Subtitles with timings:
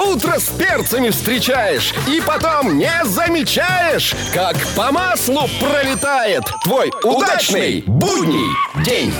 [0.00, 8.50] Утро с перцами встречаешь и потом не замечаешь, как по маслу пролетает твой удачный будний
[8.84, 9.14] день.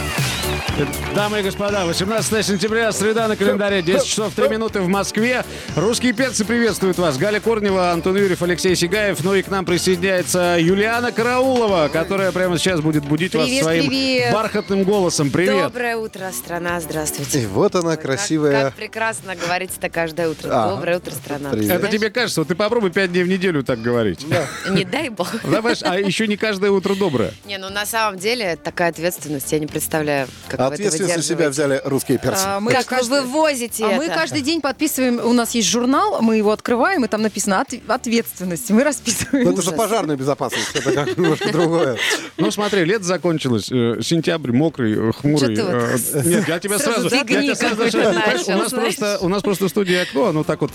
[1.14, 5.44] Дамы и господа, 18 сентября, среда на календаре, 10 часов 3 минуты в Москве.
[5.76, 7.18] Русские перцы приветствуют вас.
[7.18, 9.22] Галя Корнева, Антон Юрьев, Алексей Сигаев.
[9.22, 13.88] Ну и к нам присоединяется Юлиана Караулова, которая прямо сейчас будет будить вас Привет, своим
[13.88, 14.32] привет.
[14.32, 15.30] бархатным голосом.
[15.30, 15.64] Привет.
[15.64, 17.42] Доброе утро, страна, здравствуйте.
[17.42, 18.64] И вот она, Как- красивая.
[18.66, 20.48] Как, прекрасно говорится-то каждое утро.
[20.50, 20.70] А.
[20.76, 21.50] Доброе утро, страна.
[21.50, 21.70] Привет.
[21.72, 24.24] Это тебе кажется, вот ты попробуй 5 дней в неделю так говорить.
[24.70, 25.28] Не дай бог.
[25.44, 27.32] Давай, а еще не каждое утро доброе.
[27.44, 31.80] Не, ну на самом деле такая ответственность, я не представляю, как Ответственность на себя взяли
[31.84, 32.42] русские перцы.
[32.44, 33.96] А, мы Как каждый- вы вывозите А это?
[33.96, 37.74] мы каждый день подписываем, у нас есть журнал, мы его открываем, и там написано «От-
[37.88, 38.70] ответственность.
[38.70, 39.44] Мы расписываем.
[39.46, 41.96] Ну, это за пожарную безопасность, это как немножко другое.
[42.36, 45.56] Ну смотри, лето закончилось, э, сентябрь мокрый, э, хмурый.
[45.58, 50.60] Э, Нет, я тебя сразу у нас просто у нас просто студия окно, оно так
[50.62, 50.74] вот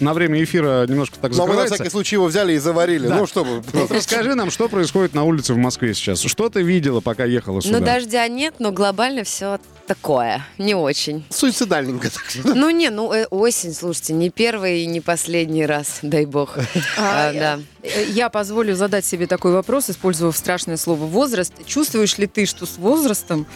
[0.00, 1.74] на время эфира немножко так Но мы на закрывается.
[1.74, 3.08] всякий случай его взяли и заварили.
[3.08, 3.62] Ну, чтобы...
[3.72, 6.20] Вот расскажи нам, что происходит на улице в Москве сейчас.
[6.20, 7.78] Что ты видела, пока ехала сюда?
[7.80, 9.58] Ну дождя нет, но глобально все
[9.90, 10.46] такое.
[10.56, 11.24] Не очень.
[11.30, 12.22] Суицидальненько так.
[12.44, 16.58] Ну не, ну э, осень, слушайте, не первый и не последний раз, дай бог.
[16.96, 17.58] А, Да.
[17.82, 21.52] Э, Я позволю задать себе такой вопрос, использовав страшное слово «возраст».
[21.66, 23.46] Чувствуешь ли ты, что с возрастом,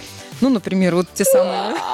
[0.40, 1.76] ну, например, вот те самые...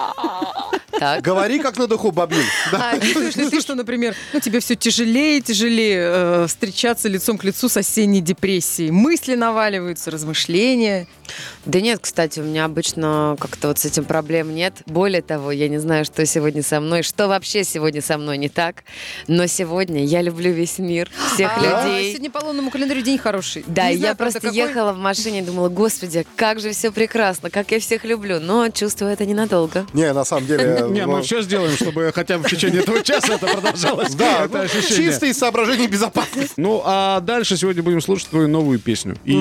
[1.01, 1.23] Так.
[1.23, 2.45] Говори как на духу, бабин.
[2.73, 7.39] А, чувствуешь ли ты, что, например, ну, тебе все тяжелее и тяжелее э, встречаться лицом
[7.39, 8.91] к лицу с осенней депрессией?
[8.91, 11.07] Мысли наваливаются, размышления.
[11.65, 14.75] Да нет, кстати, у меня обычно как-то вот с этим проблем нет.
[14.87, 18.49] Более того, я не знаю, что сегодня со мной, что вообще сегодня со мной не
[18.49, 18.85] так.
[19.27, 22.13] Но сегодня я люблю весь мир, всех А, людей.
[22.13, 23.65] Сегодня по лунному календарю день хороший.
[23.67, 24.57] Да, Не знаю, я правда, просто какой.
[24.57, 28.39] ехала в машине и думала, господи, как же все прекрасно, как я всех люблю.
[28.39, 29.85] Но чувствую это ненадолго.
[29.95, 30.87] Не, на самом деле...
[30.91, 34.15] Не, мы все сделаем, чтобы хотя бы в течение этого часа это продолжалось.
[34.15, 36.55] Да, это ну, из соображений безопасности.
[36.57, 39.17] Ну, а дальше сегодня будем слушать твою новую песню.
[39.25, 39.35] И,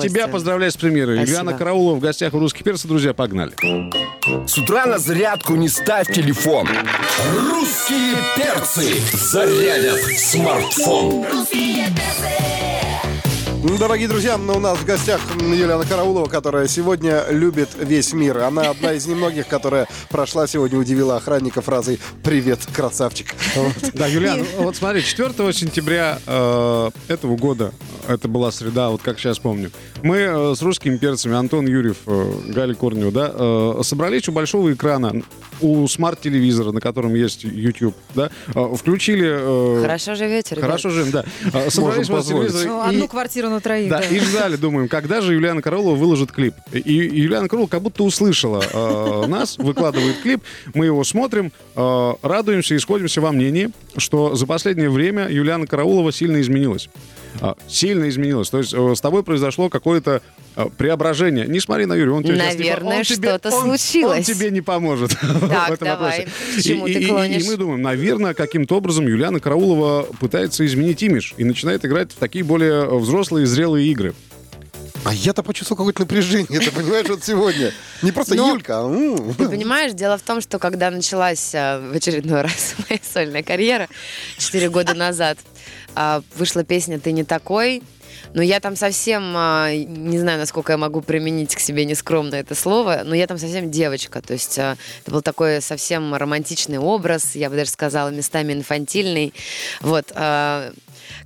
[0.00, 1.22] тебя поздравляю с премьерой.
[1.24, 2.88] Ильяна Караулова в гостях у русских перцев.
[2.88, 3.52] Друзья, погнали.
[4.46, 6.68] С утра на зарядку не ставь телефон.
[7.38, 11.24] Русские перцы зарядят смартфон.
[11.32, 11.46] Ну,
[13.62, 18.38] Дорогие друзья, ну, у нас в гостях Юлиана Караулова, которая сегодня любит весь мир.
[18.38, 23.34] Она одна из немногих, которая прошла сегодня, удивила охранника фразой «Привет, красавчик».
[23.92, 27.72] Да, Юлиан, вот смотри, 4 сентября э, этого года,
[28.08, 29.70] это была среда, вот как сейчас помню,
[30.02, 35.22] мы э, с русскими перцами, Антон Юрьев, э, Галя Корнева, да, собрались у большого экрана,
[35.60, 38.30] у смарт-телевизора, на котором есть YouTube, да,
[38.74, 39.82] включили...
[39.82, 40.70] Хорошо живете, ребят?
[40.70, 41.24] Хорошо живем, да.
[41.68, 43.90] Собрались у телевизора Ну, одну квартиру на троих.
[43.90, 44.06] Да, да.
[44.06, 46.54] и ждали, думаем, когда же Юлиана Караулова выложит клип.
[46.72, 50.42] И и Юлиана Караулова как будто услышала э, нас, выкладывает клип,
[50.74, 56.12] мы его смотрим, э, радуемся и сходимся во мнении, что за последнее время Юлиана Караулова
[56.12, 56.88] сильно изменилась.
[57.40, 58.50] А, Сильно изменилась.
[58.50, 60.39] То есть э, с тобой произошло какое-то э,
[60.76, 61.46] преображение.
[61.46, 64.28] Не смотри на Юрия, он тебе сейчас не Наверное, он тебе- что-то случилось.
[64.28, 66.18] Он тебе не поможет в Так, этом давай.
[66.20, 66.28] вопросе.
[66.58, 67.42] К чему И- ты и- и- клонишь?
[67.42, 72.16] И мы думаем, наверное, каким-то образом Юлиана Караулова пытается изменить имидж и начинает играть в
[72.16, 74.14] такие более взрослые, зрелые игры.
[75.02, 77.72] А я-то почувствовал какое-то напряжение, ты понимаешь, вот сегодня.
[78.02, 79.34] Не просто Но- Юлька, а...
[79.38, 83.88] Ты понимаешь, дело в том, что когда началась а, в очередной раз моя сольная карьера
[84.36, 85.38] 4 года назад,
[85.94, 87.82] а, вышла песня «Ты не такой»,
[88.34, 92.54] но я там совсем, а, не знаю, насколько я могу применить к себе нескромно это
[92.54, 94.22] слово, но я там совсем девочка.
[94.22, 99.34] То есть а, это был такой совсем романтичный образ, я бы даже сказала, местами инфантильный.
[99.80, 100.12] Вот.
[100.14, 100.72] а,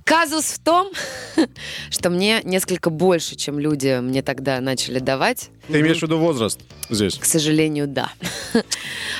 [0.03, 0.91] Казус в том,
[1.89, 5.49] что мне несколько больше, чем люди мне тогда начали давать.
[5.67, 6.59] Ты имеешь в виду возраст
[6.89, 7.15] здесь?
[7.15, 8.11] К сожалению, да.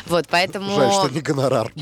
[0.07, 0.75] Вот, поэтому...
[0.75, 1.71] Жаль, что не гонорар.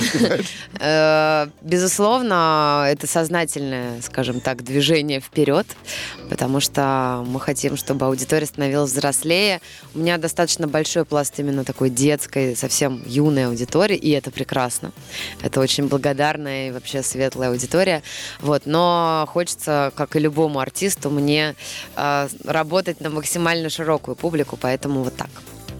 [0.79, 5.65] Э, Безусловно, это сознательное, скажем так, движение вперед,
[6.29, 9.61] потому что мы хотим, чтобы аудитория становилась взрослее.
[9.93, 14.91] У меня достаточно большой пласт именно такой детской, совсем юной аудитории, и это прекрасно.
[15.41, 18.03] Это очень благодарная и вообще светлая аудитория.
[18.39, 18.63] Вот.
[18.65, 21.55] Но хочется, как и любому артисту, мне
[21.95, 25.29] э, работать на максимально широкую публику, поэтому вот так.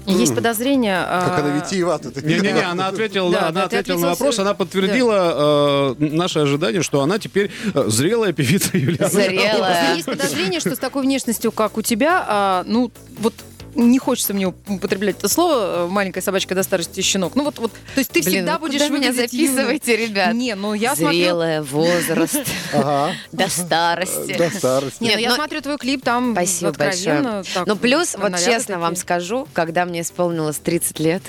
[0.06, 0.98] Есть подозрение...
[0.98, 2.12] а, Как она витиевата.
[2.12, 7.02] ты Не-не-не, она ответила, Да, она ответила на вопрос, она подтвердила э, наше ожидание, что
[7.02, 9.08] она теперь э, зрелая певица Юлиана.
[9.10, 9.96] Зрелая.
[9.96, 13.34] Есть подозрение, что с такой внешностью, как у тебя, а, ну, вот
[13.76, 17.36] не хочется мне употреблять это слово, э, маленькая собачка до старости щенок.
[17.36, 19.28] Ну вот, вот, то есть ты Блин, всегда ну будешь куда меня юной.
[19.28, 20.34] записывайте, ребят?
[20.34, 21.18] Не, ну я смотрю...
[21.20, 22.40] Зрелая, возраст,
[22.74, 24.38] Ага, до старости.
[24.38, 24.98] до старости.
[25.00, 27.54] Ну Нет, я но- смотрю твой клип, там Спасибо откровенно большое.
[27.54, 31.24] так, Ну, плюс, вот честно вам скажу, когда мне исполнилось 30 лет,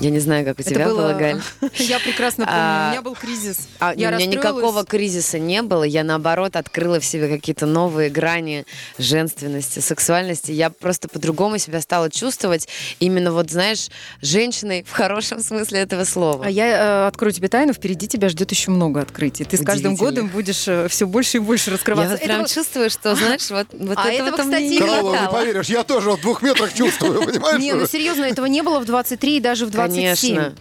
[0.00, 1.40] Я не знаю, как у Это тебя было, было- Галь.
[1.78, 3.68] Я прекрасно помню, А, у меня был кризис.
[3.78, 5.84] А Я у меня никакого кризиса не было.
[5.84, 8.66] Я, наоборот, открыла в себе какие-то новые грани
[8.98, 10.52] женственности, сексуальности.
[10.52, 12.68] Я просто по-другому себя стала чувствовать.
[13.00, 13.88] Именно вот, знаешь,
[14.20, 16.44] женщиной в хорошем смысле этого слова.
[16.44, 19.44] А я э, открою тебе тайну, впереди тебя ждет еще много открытий.
[19.44, 22.12] Ты с каждым годом будешь все больше и больше Я раскрываться.
[22.12, 25.84] вот прям чувствую, что, знаешь, вот, вот А этого, кстати, не Караулова, не поверишь, я
[25.84, 27.60] тоже в двух метрах чувствую, понимаешь?
[27.60, 29.85] Не, ну серьезно, этого не было в 23 и даже в 27.
[29.88, 30.54] Конечно.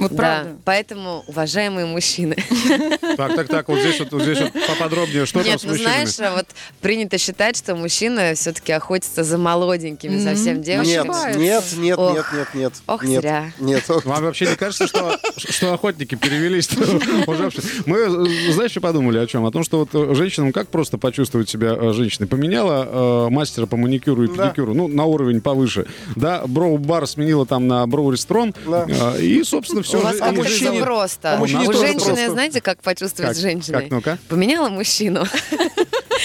[0.00, 0.56] Вот Да, правда.
[0.64, 2.34] поэтому, уважаемые мужчины,
[3.16, 5.70] Так, так, так, вот здесь вот, вот здесь вот поподробнее, что там Нет, с ну
[5.70, 6.06] мужчинами?
[6.06, 6.46] знаешь, вот
[6.80, 10.24] принято считать, что мужчина все-таки охотится за молоденькими Мгм.
[10.24, 10.98] совсем Нет, девушками.
[11.00, 11.38] Ошибаются.
[11.40, 12.14] нет, нет, Ох.
[12.14, 12.72] нет, нет, нет.
[12.86, 13.52] Ох, нет, зря.
[13.60, 14.04] Нет, ох.
[14.10, 17.50] Вам вообще не кажется, что, что охотники перевелись уже?
[17.86, 19.44] Мы, э, знаешь, что подумали о чем?
[19.44, 22.26] О том, что вот э, женщинам как просто почувствовать себя э, женщиной?
[22.26, 24.46] Поменяла э, мастера по маникюру и Да.
[24.48, 25.86] педикюру, ну, на уровень повыше.
[26.16, 28.54] Да, броу-бар сменила там на броу-ресторан.
[28.66, 28.86] Да.
[28.88, 29.98] э, И, собственно, все.
[29.98, 31.32] У вас как-то мужчине- все просто.
[31.34, 32.30] а У тоже женщины, просто.
[32.32, 33.40] знаете, как почувствовать Как?
[33.42, 33.82] женщиной?
[33.82, 34.18] Как, ну-ка?
[34.28, 35.24] Поменяла мужчину.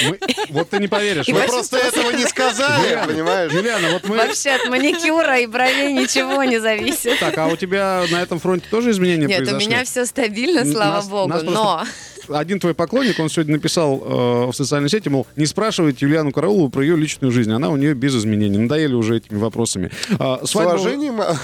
[0.09, 0.19] Мы-
[0.49, 1.27] Вот ты не поверишь.
[1.27, 3.51] И Мы просто этого не сказали, понимаешь?
[3.51, 4.17] Юлиана, вот мы...
[4.17, 7.19] Вообще от маникюра и бровей ничего не зависит.
[7.19, 9.67] Так, а у тебя на этом фронте тоже изменения Нет, у произошли?
[9.67, 11.29] меня все стабильно, слава нас- богу.
[11.29, 11.83] нас Но
[12.29, 16.69] один твой поклонник, он сегодня написал э, в социальной сети, мол, не спрашивайте Юлиану Караулову
[16.69, 18.57] про ее личную жизнь, она у нее без изменений.
[18.57, 19.91] Надоели уже этими вопросами.
[20.09, 21.19] С свадьба- уважением.
[21.21, 21.35] а,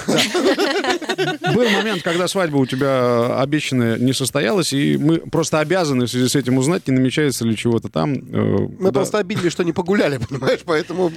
[1.53, 6.27] Был момент, когда свадьба у тебя обещанная не состоялась, и мы просто обязаны в связи
[6.27, 8.13] с этим узнать, не намечается ли чего-то там.
[8.13, 10.61] э, Мы просто обидели, что не погуляли, понимаешь?
[10.65, 11.11] Поэтому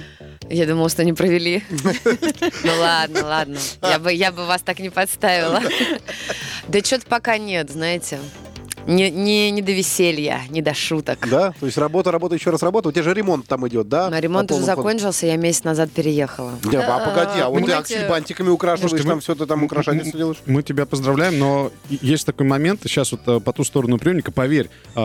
[0.49, 1.63] я думала, что не провели.
[2.63, 3.57] Ну ладно, ладно.
[4.11, 5.61] Я бы вас так не подставила.
[6.67, 8.19] Да что-то пока нет, знаете.
[8.87, 11.27] Не, не, не до веселья, не до шуток.
[11.29, 12.89] Да, то есть работа, работа, еще раз работа.
[12.89, 14.09] У тебя же ремонт там идет, да?
[14.09, 16.53] Но ремонт уже закончился, я месяц назад переехала.
[16.63, 20.37] Да, а погоди, а вот ты бантиками украшиваешь, там все ты там украшательство делаешь?
[20.45, 24.69] Мы тебя поздравляем, но есть такой момент, сейчас вот э, по ту сторону приемника, поверь,
[24.95, 24.99] э,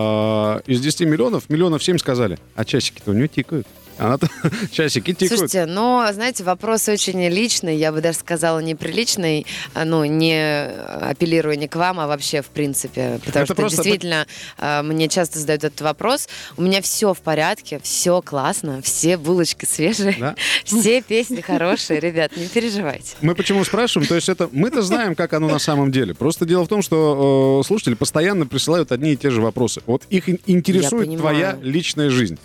[0.66, 3.66] из 10 миллионов, миллионов 7 сказали, а часики-то у нее тикают.
[4.00, 4.28] Она-то
[4.72, 5.28] часики тикают.
[5.38, 11.56] Слушайте, но, знаете, вопрос очень личный, я бы даже сказала неприличный, а, ну, не апеллируя
[11.56, 13.20] не к вам, а вообще в принципе.
[13.24, 14.26] Потому Это что просто- действительно
[14.58, 16.28] а, мне часто задают этот вопрос.
[16.56, 20.34] У меня все в порядке, все классно, все булочки свежие, Да?
[20.64, 23.16] все песни хорошие, ребят, не переживайте.
[23.20, 24.08] Мы почему спрашиваем?
[24.08, 26.14] То есть это мы-то знаем, как оно на самом деле.
[26.14, 29.82] Просто дело в том, что э, слушатели постоянно присылают одни и те же вопросы.
[29.86, 32.38] Вот их ин- интересует твоя личная жизнь.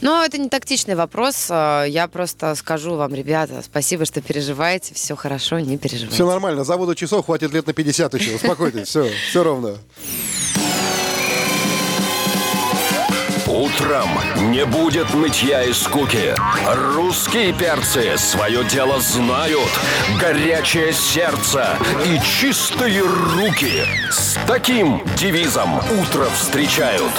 [0.00, 5.16] Но это не тактичный вопрос, а, я просто скажу вам, ребята, спасибо, что переживаете, все
[5.16, 6.14] хорошо, не переживайте.
[6.14, 8.34] Все нормально, заводу часов хватит лет на 50 еще.
[8.36, 9.78] Успокойтесь, все, все ровно.
[13.46, 14.08] Утром
[14.52, 16.34] не будет нытья и скуки.
[16.94, 19.70] Русские перцы свое дело знают.
[20.20, 21.76] Горячее сердце
[22.06, 23.82] и чистые руки.
[24.10, 27.12] С таким девизом утро встречают.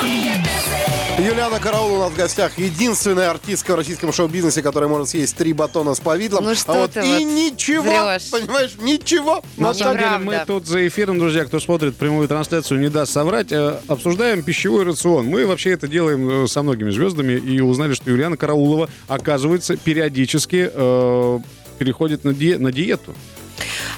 [1.19, 2.57] Юлиана Караул у нас в гостях.
[2.57, 6.43] Единственная артистка в российском шоу-бизнесе, которая может съесть три батона с повидлом.
[6.45, 8.29] Ну что а вот ты и вот ничего, врешь.
[8.31, 9.43] понимаешь, ничего.
[9.57, 13.11] На Ну, самом деле мы тут за эфиром, друзья, кто смотрит прямую трансляцию, не даст
[13.13, 15.27] соврать, э, обсуждаем пищевой рацион.
[15.27, 20.71] Мы вообще это делаем э, со многими звездами и узнали, что Юлиана Караулова, оказывается, периодически
[20.73, 21.39] э,
[21.77, 23.13] переходит на, ди- на диету.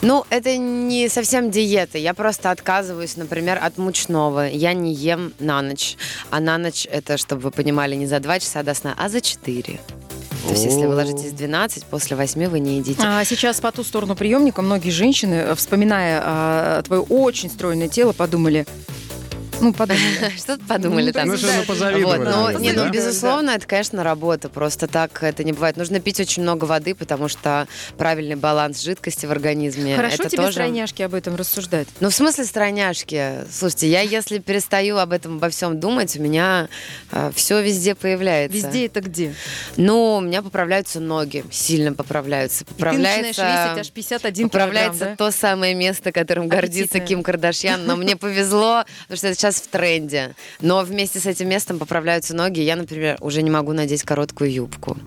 [0.03, 1.97] Ну, это не совсем диета.
[1.97, 4.49] Я просто отказываюсь, например, от мучного.
[4.49, 5.95] Я не ем на ночь.
[6.29, 9.21] А на ночь это, чтобы вы понимали, не за 2 часа до сна, а за
[9.21, 9.79] 4.
[10.43, 13.01] То есть, если вы ложитесь в 12, после 8 вы не едите.
[13.01, 18.11] А сейчас по ту сторону приемника многие женщины, э, вспоминая а, твое очень стройное тело,
[18.11, 18.67] подумали,
[19.63, 20.33] ну, подумали.
[20.37, 21.27] Что подумали Ну, там?
[21.27, 24.49] Ну, что, ну, позавидовали, Вот, ну, не, ну, безусловно, это, конечно, работа.
[24.49, 25.77] Просто так это не бывает.
[25.77, 27.67] Нужно пить очень много воды, потому что
[27.97, 29.95] правильный баланс жидкости в организме.
[29.95, 30.53] Хорошо это тебе тоже...
[30.53, 31.87] стройняшки об этом рассуждать.
[31.99, 33.45] Ну, в смысле стройняшки?
[33.51, 36.69] Слушайте, я если перестаю об этом обо всем думать, у меня
[37.33, 38.57] все везде появляется.
[38.57, 39.33] Везде это где?
[39.77, 42.63] Ну, у меня поправляются ноги, сильно поправляются.
[42.63, 43.75] И ты начинаешь Поправляется...
[43.75, 45.15] весить аж 51 Поправляется да?
[45.15, 46.99] то самое место, которым гордится.
[46.99, 50.35] Ким Кардашьян, но мне повезло, потому что это сейчас в тренде.
[50.61, 52.59] Но вместе с этим местом поправляются ноги.
[52.59, 54.97] Я, например, уже не могу надеть короткую юбку.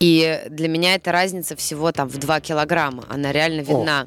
[0.00, 3.04] И для меня эта разница всего там в 2 килограмма.
[3.08, 4.06] Она реально видна.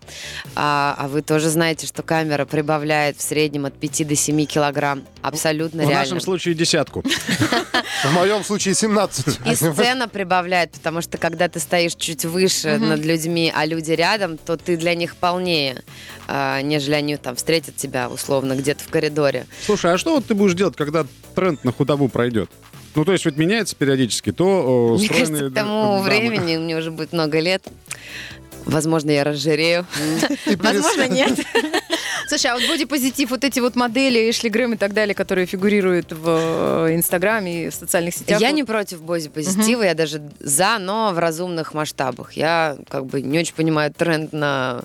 [0.56, 5.04] А, а вы тоже знаете, что камера прибавляет в среднем от 5 до 7 килограмм.
[5.22, 6.00] Абсолютно В реально.
[6.00, 7.04] нашем случае десятку.
[8.04, 9.40] В моем случае 17.
[9.46, 14.38] И сцена прибавляет, потому что когда ты стоишь чуть выше над людьми, а люди рядом,
[14.38, 15.84] то ты для них полнее,
[16.28, 19.46] нежели они там встретят тебя условно где-то в коридоре.
[19.66, 21.06] Слушай, а что вот ты будешь делать, когда
[21.36, 22.50] тренд на худобу пройдет?
[22.96, 26.04] Ну, то есть, вот меняется периодически, то э, Мне кажется, к тому дамы.
[26.04, 27.68] времени, мне уже будет много лет,
[28.66, 29.86] Возможно, я разжирею.
[30.58, 31.40] Возможно, нет.
[32.28, 36.12] Слушай, а вот бодипозитив, вот эти вот модели, Эшли Грэм и так далее, которые фигурируют
[36.12, 38.42] в э, Инстаграме и в социальных сетях.
[38.42, 42.34] Я не против бодипозитива, я даже за, но в разумных масштабах.
[42.34, 44.82] Я как бы не очень понимаю тренд на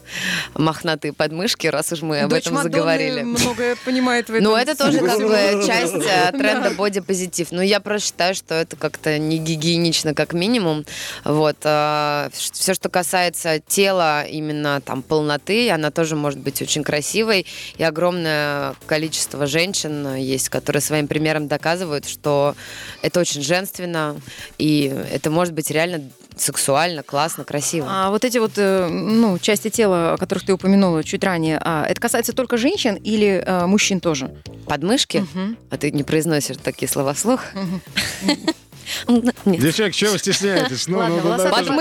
[0.54, 3.22] мохнатые подмышки, раз уж мы об Дочь этом Мадонны заговорили.
[3.22, 4.44] многое понимает в этом.
[4.44, 7.52] Ну, это тоже как бы часть э, тренда бодипозитив.
[7.52, 10.84] Но я просто считаю, что это как-то не гигиенично, как минимум.
[11.24, 11.56] Вот.
[11.60, 17.29] Все, что касается тела, именно там полноты, она тоже может быть очень красивой.
[17.32, 22.54] И огромное количество женщин есть, которые своим примером доказывают, что
[23.02, 24.16] это очень женственно,
[24.58, 26.02] и это может быть реально
[26.36, 27.86] сексуально, классно, красиво.
[27.90, 31.84] А вот эти вот э, ну, части тела, о которых ты упомянула чуть ранее, а,
[31.86, 34.34] это касается только женщин или э, мужчин тоже?
[34.66, 35.18] Подмышки?
[35.18, 35.56] Мгм.
[35.70, 37.42] А ты не произносишь такие слова вслух?
[37.54, 37.82] Мгм.
[39.08, 39.34] Нет.
[39.60, 40.86] Девчонки, чего вы стесняетесь?
[40.88, 41.72] Ну, Ладно, ну, ну, это же-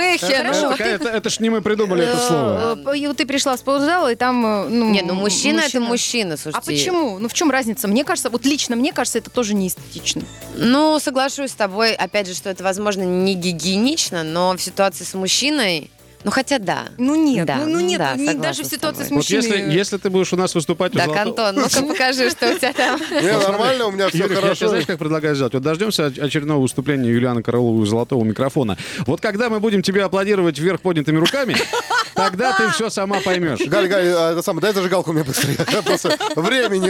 [0.84, 1.10] это- ну.
[1.10, 2.80] это- ж не мы придумали это слово.
[2.94, 4.46] Э, И вот ты пришла в спортзал, и там...
[4.46, 6.66] э, Ну, Не, ну мужчина, это мужчина, А слушайте.
[6.66, 7.20] почему?
[7.20, 7.88] Ну в чем разница?
[7.88, 10.22] Мне кажется, вот лично мне кажется, это тоже не эстетично.
[10.56, 15.14] Ну, соглашусь с тобой, опять же, что это, возможно, не гигиенично, но в ситуации с
[15.14, 15.90] мужчиной,
[16.24, 16.86] ну хотя да.
[16.98, 19.10] Ну нет, Да, ну, ну нет, да, ну, не- даже в ситуации с тобой.
[19.10, 19.60] Вот мужчиной.
[19.60, 20.94] если, если ты будешь у нас выступать...
[20.94, 23.00] у Так, Золотого- Антон, ну-ка покажи, что у тебя там.
[23.12, 24.68] Не, нормально, у меня все хорошо.
[24.70, 25.54] знаешь, как предлагаю сделать?
[25.54, 28.78] Вот дождемся оч- очередного выступления Юлианы Карауловой у золотого микрофона.
[29.06, 31.56] Вот когда мы будем тебе аплодировать вверх поднятыми руками,
[32.16, 33.60] тогда ты все сама поймешь.
[33.66, 35.56] Галь, Галь, а, это самое, дай зажигалку мне быстрее.
[35.86, 36.90] Просто времени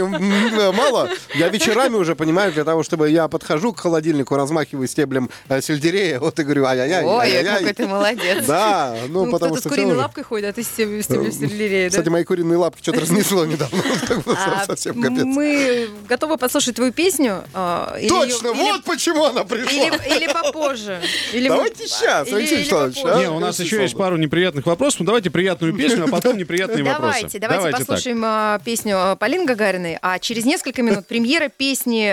[0.72, 1.08] мало.
[1.34, 6.18] Я вечерами уже, понимаешь, для того, чтобы я подхожу к холодильнику, размахиваю стеблем э, сельдерея,
[6.18, 8.46] вот и говорю, ай-яй-яй, Ой, какой ты молодец.
[8.46, 11.32] Да, ну, Ну, потому кто-то что с куриной лапкой ходит, а ты с стеб- стеблем
[11.32, 11.90] сельдерея, да?
[11.90, 13.78] Кстати, мои куриные лапки что-то разнесло недавно.
[14.26, 15.22] А, Совсем капец.
[15.24, 17.42] Мы готовы послушать твою песню.
[17.54, 19.70] а, Точно, вот почему она пришла.
[20.16, 21.00] Или, попозже.
[21.32, 23.18] Давайте или- Алексей Вячеславович, а?
[23.20, 25.00] Не, у нас еще есть пару неприятных вопросов.
[25.00, 27.20] Ну, давайте приятную песню, а потом неприятные вопросы.
[27.22, 32.08] Давайте, давайте, послушаем песню Полины Гагариной, а через несколько минут премьера песни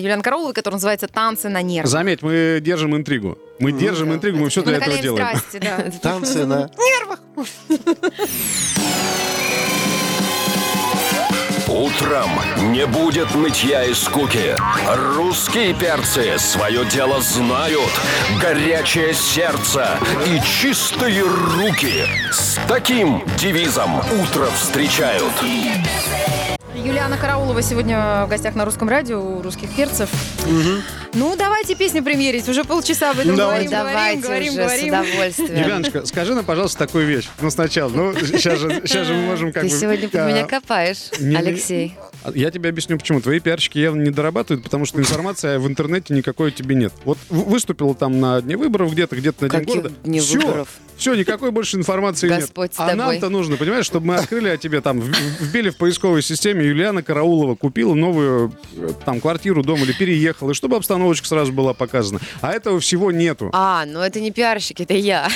[0.00, 1.90] Юлианы Карауловой, которая называется «Танцы на нервах».
[1.90, 3.38] Заметь, мы держим интригу.
[3.58, 5.38] Мы держим интригу, мы все Мы для этого делаем.
[5.38, 5.90] страсти, да.
[6.02, 6.70] Танцы на...
[11.68, 12.30] Утром
[12.72, 14.54] не будет нытья и скуки.
[15.16, 17.90] Русские перцы свое дело знают.
[18.40, 22.04] Горячее сердце и чистые руки.
[22.30, 25.32] С таким девизом утро встречают.
[26.74, 30.10] Юлиана Караулова сегодня в гостях на русском радио у русских перцев.
[31.14, 32.48] Ну, давайте песню премьерить.
[32.48, 33.68] Уже полчаса об этом Давайте.
[33.68, 35.62] говорим, Давайте говорим, уже говорим, с удовольствием.
[35.62, 37.28] Юляночка, скажи нам, пожалуйста, такую вещь.
[37.40, 37.88] Ну, сначала.
[37.90, 39.74] Ну, сейчас же, сейчас же мы можем как Ты бы...
[39.76, 41.94] сегодня под а, меня копаешь, не- Алексей.
[42.24, 43.20] А Я тебе объясню, почему.
[43.20, 46.92] Твои пиарщики явно не дорабатывают, потому что информации в интернете никакой тебе нет.
[47.04, 49.92] Вот выступила там на дне выборов где-то, где-то на день города.
[50.02, 50.68] дней Все, выборов?
[50.96, 52.74] все, никакой больше информации Господь нет.
[52.76, 56.63] с А нам-то нужно, понимаешь, чтобы мы открыли о тебе там, вбили в поисковой системе
[56.64, 61.74] Юлиана Караулова, купила новую э, там квартиру, дом или переехала, и чтобы обстановочка сразу была
[61.74, 62.20] показана.
[62.40, 63.50] А этого всего нету.
[63.52, 65.28] А, ну это не пиарщик, это я.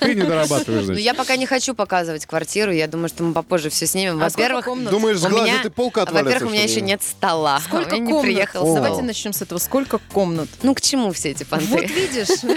[0.00, 1.04] Ты не дорабатываешь, Ну значит.
[1.04, 4.20] я пока не хочу показывать квартиру, я думаю, что мы попозже все снимем.
[4.22, 4.66] А Во-первых?
[4.90, 6.24] Думаешь, с глаза меня, ты полка отвалится?
[6.32, 7.60] во-первых, у меня еще нет стола.
[7.64, 8.22] Сколько комнат?
[8.22, 9.58] приехал Давайте начнем с этого.
[9.58, 10.48] Сколько комнат?
[10.62, 11.66] Ну к чему все эти понты?
[11.68, 12.28] Вот видишь,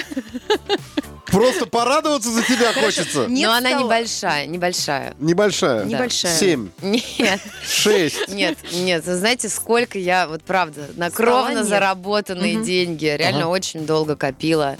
[1.31, 3.27] Просто порадоваться за тебя хочется.
[3.27, 5.15] Но она небольшая, небольшая.
[5.19, 5.85] Небольшая.
[5.85, 6.35] Небольшая.
[6.35, 8.18] Семь, Нет, шесть.
[8.27, 9.05] нет, нет.
[9.05, 14.77] Вы знаете, сколько я, вот правда, на кровно заработанные деньги, реально очень долго копила,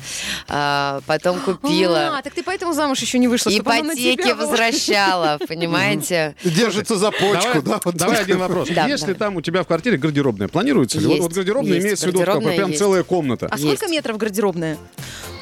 [0.48, 2.18] а, потом купила.
[2.18, 6.36] А, так ты поэтому замуж еще не вышла, Ипотеки возвращала, понимаете?
[6.44, 7.92] Держится за почку, Давай, да?
[7.94, 8.70] давай один вопрос.
[8.70, 11.20] Если там у тебя в квартире гардеробная, планируется ли?
[11.20, 11.86] Вот, гардеробная есть.
[11.86, 13.48] имеется в виду, прям целая комната.
[13.50, 14.78] А сколько метров гардеробная?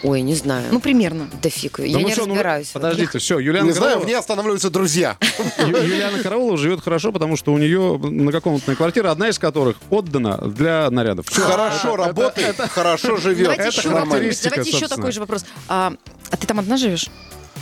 [0.04, 0.68] Ой, не знаю.
[0.72, 1.28] Ну, примерно.
[1.42, 2.68] Да фиг, Да я ну не что, ну, разбираюсь.
[2.68, 5.18] Подождите, все, Юлиана Не знаю, в ней останавливаются друзья.
[5.58, 10.38] Ю- Юлиана Караулова живет хорошо, потому что у нее многокомнатная квартира, одна из которых отдана
[10.38, 11.28] для нарядов.
[11.30, 11.42] Всё.
[11.42, 13.44] Хорошо работает, хорошо живет.
[13.44, 14.50] Давайте это еще, характеристика.
[14.50, 15.02] Давайте еще собственно.
[15.02, 15.46] такой же вопрос.
[15.68, 15.94] А,
[16.30, 17.10] а ты там одна живешь?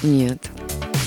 [0.03, 0.39] Нет.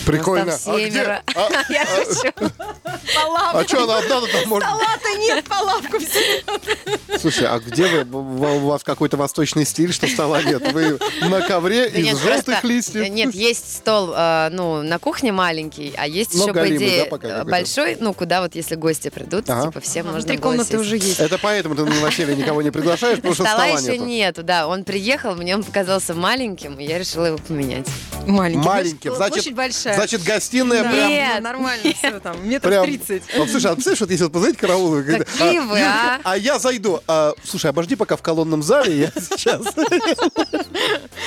[0.08, 0.58] Прикольно.
[0.58, 1.02] Там А где?
[1.02, 1.22] А-
[1.72, 2.32] Я шучу.
[2.32, 4.68] По А что она одна там может?
[4.68, 7.18] Салата нет, по лавку все.
[7.18, 8.04] Слушай, а где вы?
[8.04, 10.72] В- У вас какой-то восточный стиль, что стола нет?
[10.72, 10.98] Вы
[11.28, 13.08] на ковре из желтых листьев?
[13.10, 17.44] Нет, есть стол, э, ну, на кухне маленький, а есть Ну, еще, по идее, э,
[17.44, 21.20] большой, ну, куда вот, если гости придут, типа, всем можно Внутри было комнаты уже есть.
[21.20, 24.42] Это поэтому ты на новоселье никого не приглашаешь, потому что Стола еще нету.
[24.42, 24.66] да.
[24.68, 27.86] Он приехал, мне он показался маленьким, и я решила его поменять.
[28.26, 28.64] Маленький.
[28.66, 29.14] Маленьким.
[29.14, 29.97] Значит, большая.
[29.98, 31.08] Значит, гастиная Да, прям...
[31.08, 33.22] Нет, ну, нормально все там, метров Прям, 30.
[33.36, 36.20] Вот, слушай, а представляешь, вот если вот позвонить караулу Какие вы, а?
[36.24, 37.00] А я зайду.
[37.06, 39.62] А, слушай, обожди пока в колонном зале, я сейчас.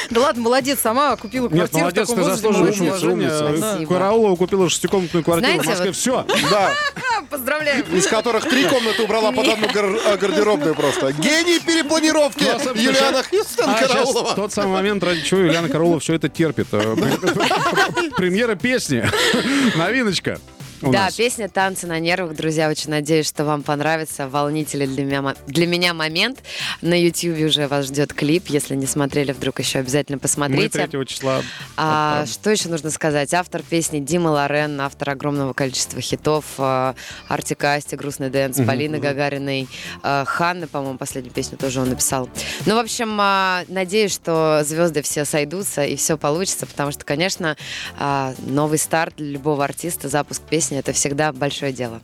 [0.09, 2.75] Да ладно, молодец, сама купила Нет, квартиру в молодец, таком ты заслуживаешь.
[2.75, 3.93] Спасибо.
[3.93, 5.85] Караулова купила шестикомнатную квартиру в Москве.
[5.87, 6.25] вот- Все.
[6.49, 6.71] Да,
[7.29, 7.85] Поздравляем.
[7.95, 9.67] из которых три комнаты убрала под одну
[10.05, 11.13] а, гардеробную просто.
[11.13, 14.35] Гений перепланировки Ну, особенно Юлиана Хьюстон А сейчас Караулова.
[14.35, 16.67] тот самый момент, ради чего Юлиана Караулова все это терпит.
[18.17, 19.03] Премьера песни.
[19.77, 20.39] Новиночка.
[20.81, 21.15] У Да, нас.
[21.15, 22.35] песня «Танцы на нервах».
[22.35, 24.27] Друзья, очень надеюсь, что вам понравится.
[24.27, 26.39] Волнительный для меня, для меня момент.
[26.81, 28.47] На YouTube уже вас ждет клип.
[28.47, 30.87] Если не смотрели, вдруг еще обязательно Мы посмотрите.
[30.87, 31.41] 3 числа.
[31.77, 33.33] А, что еще нужно сказать?
[33.33, 36.45] Автор песни Дима Лорен, автор огромного количества хитов.
[36.57, 36.93] э,
[37.27, 39.67] Artik и Asti, «Грустный dance», Полины Гагариной,
[40.03, 42.29] э, Ханны, по-моему, последнюю песню тоже он написал.
[42.65, 47.55] Ну, в общем, а, надеюсь, что звезды все сойдутся и все получится, потому что, конечно,
[47.99, 52.01] а, новый старт для любого артиста, запуск песни— это всегда большое дело.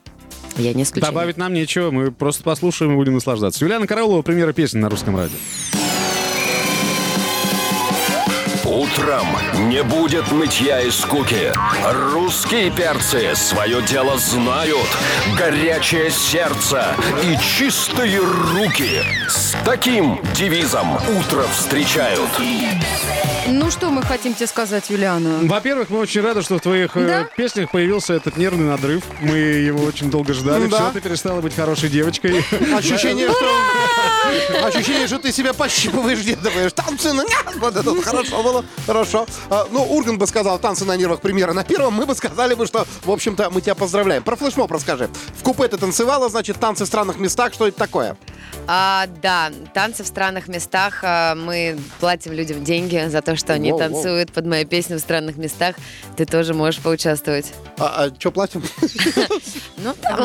[0.58, 1.12] Я не исключение.
[1.12, 3.64] Добавить нам нечего, мы просто послушаем и будем наслаждаться.
[3.64, 5.38] Юлиана Караулова, премьера песни на русском радио.
[8.66, 9.26] Утром
[9.70, 11.52] не будет нытья и скуки.
[12.14, 14.88] Русские перцы свое дело знают.
[15.38, 16.86] Горячее сердце
[17.24, 19.02] и чистые руки.
[19.30, 22.30] С таким девизом утро встречают.
[23.50, 25.40] Ну что мы хотим тебе сказать, Юлиана?
[25.48, 27.24] Во-первых, мы очень рады, что в твоих э, Да?
[27.36, 29.04] песнях появился этот нервный надрыв.
[29.22, 30.68] Мы его очень долго ждали.
[30.68, 30.78] Да.
[30.78, 32.40] Все, ты перестала быть хорошей девочкой.
[32.76, 34.66] Ощущение, что...
[34.68, 36.74] Ощущение, что ты себя пощипываешь, делаешь.
[36.74, 37.56] Танцы на нервах.
[37.58, 38.66] Вот это хорошо было.
[38.86, 39.26] Хорошо.
[39.50, 41.94] А, ну, Ургант бы сказал, танцы на нервах премьера на первом.
[41.94, 44.24] Мы бы сказали бы, что, в общем-то, мы тебя поздравляем.
[44.24, 45.10] Про флешмоб расскажи.
[45.40, 47.54] В купе ты танцевала, значит, танцы в странных местах.
[47.54, 48.18] Что это такое?
[48.70, 51.00] А, да, танцы в странных местах.
[51.04, 53.90] а, Мы платим людям деньги за то, что они Воу, воу.
[53.90, 55.76] танцуют под мою песню в странных местах.
[56.16, 57.54] Ты тоже можешь поучаствовать.
[57.78, 58.64] А, что платим?
[59.80, 60.20] Ну, там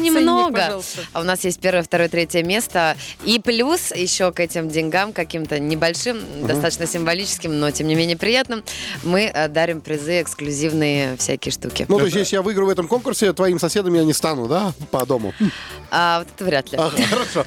[0.00, 0.80] немного.
[1.12, 2.96] А у нас есть первое, второе, третье место.
[3.24, 8.62] И плюс еще к этим деньгам, каким-то небольшим, достаточно символическим, но тем не менее приятным,
[9.02, 11.86] мы э, дарим призы, эксклюзивные всякие штуки.
[11.88, 14.72] Ну, то есть, если я выиграю в этом конкурсе, твоим соседом я не стану, да?
[14.90, 15.34] По дому.
[15.90, 16.78] А вот это вряд ли.
[16.78, 17.46] Ага, хорошо.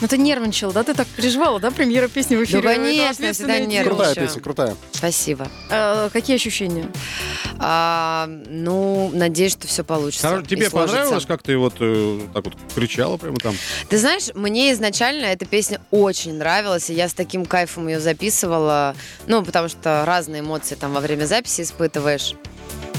[0.00, 0.82] Ну ты нервничала, да?
[0.84, 1.70] Ты так переживала, да?
[1.70, 2.58] Премьера песни в эфире.
[2.58, 3.84] Ну, конечно, я всегда нервничаю.
[3.84, 4.76] Крутая песня, крутая.
[4.92, 5.48] Спасибо.
[5.70, 6.88] А, Какие ощущения?
[7.58, 10.28] А, ну, надеюсь, что все получится.
[10.28, 13.54] Хорошо, Тебе понравилось, как ты вот э, так вот кричала прямо там?
[13.88, 18.94] Ты знаешь, мне изначально эта песня очень нравилась, и я с таким кайфом ее записывала,
[19.26, 22.34] ну, потому что разные эмоции там во время записи испытываешь.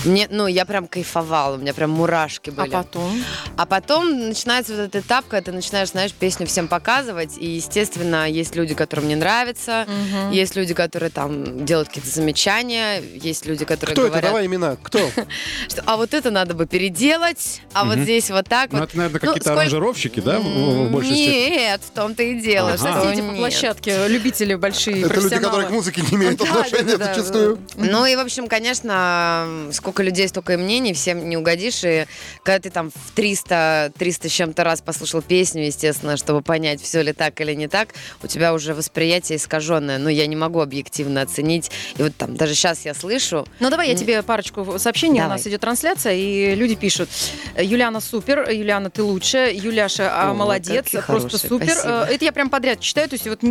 [0.04, 2.70] Мне, ну, я прям кайфовала, у меня прям мурашки А были.
[2.70, 3.24] потом?
[3.58, 8.30] А потом начинается вот этот этап, когда ты начинаешь, знаешь, песню всем показывать, и, естественно,
[8.30, 10.32] есть люди, которым не нравится, Мгм.
[10.32, 14.10] есть люди, которые там делают какие-то замечания, есть люди, которые Кто это?
[14.12, 14.76] говорят, Давай имена.
[14.84, 15.00] Кто?
[15.70, 18.90] что а вот это надо бы переделать, а вот здесь вот так Ну, вот.
[18.90, 21.50] это, наверное, Ну, какие-то сколько- аранжировщики, да, в, в большей степени?
[21.56, 23.02] Нет, в том-то и дело, Ага.
[23.02, 23.38] Соседи по нет.
[23.38, 27.58] площадке, любители большие, Это люди, которые к музыке не имеют отношения зачастую.
[27.76, 29.48] Ну и, в общем, конечно,
[29.86, 31.84] сколько людей, столько и мнений, всем не угодишь.
[31.84, 32.08] И
[32.42, 37.04] когда ты там в 300, 300 с чем-то раз послушал песню, естественно, чтобы понять, все
[37.04, 37.90] ли так или не так,
[38.24, 40.00] у тебя уже восприятие искаженное.
[40.00, 41.70] Но я не могу объективно оценить.
[42.00, 45.20] И вот там даже сейчас я слышу, Ну давай я тебе парочку сообщений.
[45.20, 45.38] У Давай.
[45.38, 47.08] нас идет трансляция, и люди пишут.
[47.56, 51.70] Юлиана супер, Юлиана ты лучшая, Юляша а, О, молодец, просто хорошие, супер.
[51.70, 52.08] спасибо.
[52.10, 53.42] Э, Это я прям подряд читаю, то есть вот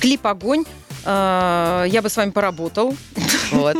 [0.00, 0.64] клип огонь.
[1.06, 2.94] Э, Я бы с вами поработал.
[3.50, 3.76] вот,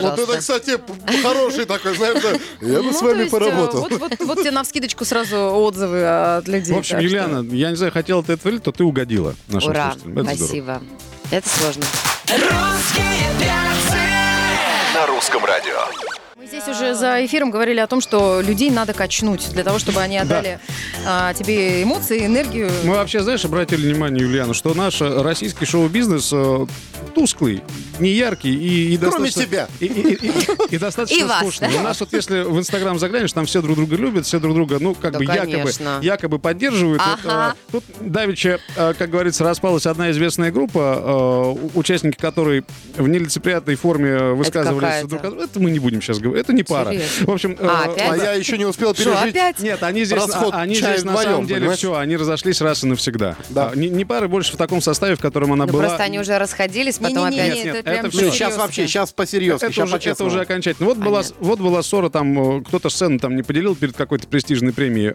[0.00, 0.78] Вот это, кстати,
[1.22, 2.30] хороший такой, знаешь, да.
[2.66, 3.88] я бы Ну, с вами э, поработал.
[4.20, 6.74] Вот, тебе на вскидочку сразу отзывы от людей.
[6.74, 9.94] В общем, Юлиана, я не знаю, хотела ты это или то ты угодила нашим Ура.
[10.04, 10.82] Это спасибо.
[11.30, 11.84] Это сложно.
[14.94, 16.13] На русском радио.
[16.54, 20.16] Здесь уже за эфиром говорили о том, что людей надо качнуть для того, чтобы они
[20.18, 20.60] отдали
[21.04, 22.70] а, тебе эмоции, энергию.
[22.84, 26.66] Мы вообще, знаешь, обратили внимание, Юлиана, что наш э, российский шоу-бизнес э,
[27.12, 27.60] тусклый,
[27.98, 29.42] неяркий и, и Кроме достаточно...
[29.44, 29.68] тебя.
[29.80, 31.70] И, и- и- и достаточно И вас, скучный.
[31.72, 31.80] да?
[31.80, 34.78] У нас вот если в Инстаграм заглянешь, там все друг друга любят, все друг друга,
[34.80, 35.98] ну, как Да, бы якобы, конечно.
[36.02, 37.02] якобы поддерживают.
[37.04, 37.54] Вот, Ага.
[37.68, 42.64] э, тут давеча, э, как говорится, распалась одна известная группа, э, участники которой
[42.96, 45.44] в нелицеприятной форме высказывались друг о друге.
[45.46, 46.43] Это мы не будем сейчас говорить.
[46.44, 46.92] Это не пара.
[46.94, 47.26] Интересно.
[47.26, 48.10] В общем, э, А, опять?
[48.12, 49.30] А я еще не успел Что, пережить.
[49.30, 49.58] опять?
[49.60, 51.78] нет, они здесь, Расход а- они здесь на вдвоем, самом деле понимаешь?
[51.78, 53.36] все, они разошлись раз и навсегда.
[53.50, 53.70] Да.
[53.72, 55.84] А, не, не пары больше в таком составе, в котором она Ну, была.
[55.84, 57.54] просто они уже расходились, потом опять...
[57.54, 58.02] Нет, нет, это это.
[58.04, 58.58] Ну, сейчас серьезно.
[58.62, 60.88] вообще, сейчас по-серьезки, это, сейчас уже, это уже окончательно.
[60.88, 61.36] Вот была, Понятно.
[61.40, 65.12] вот была ссора, там э, кто-то сцену там не поделил перед какой-то престижной премией.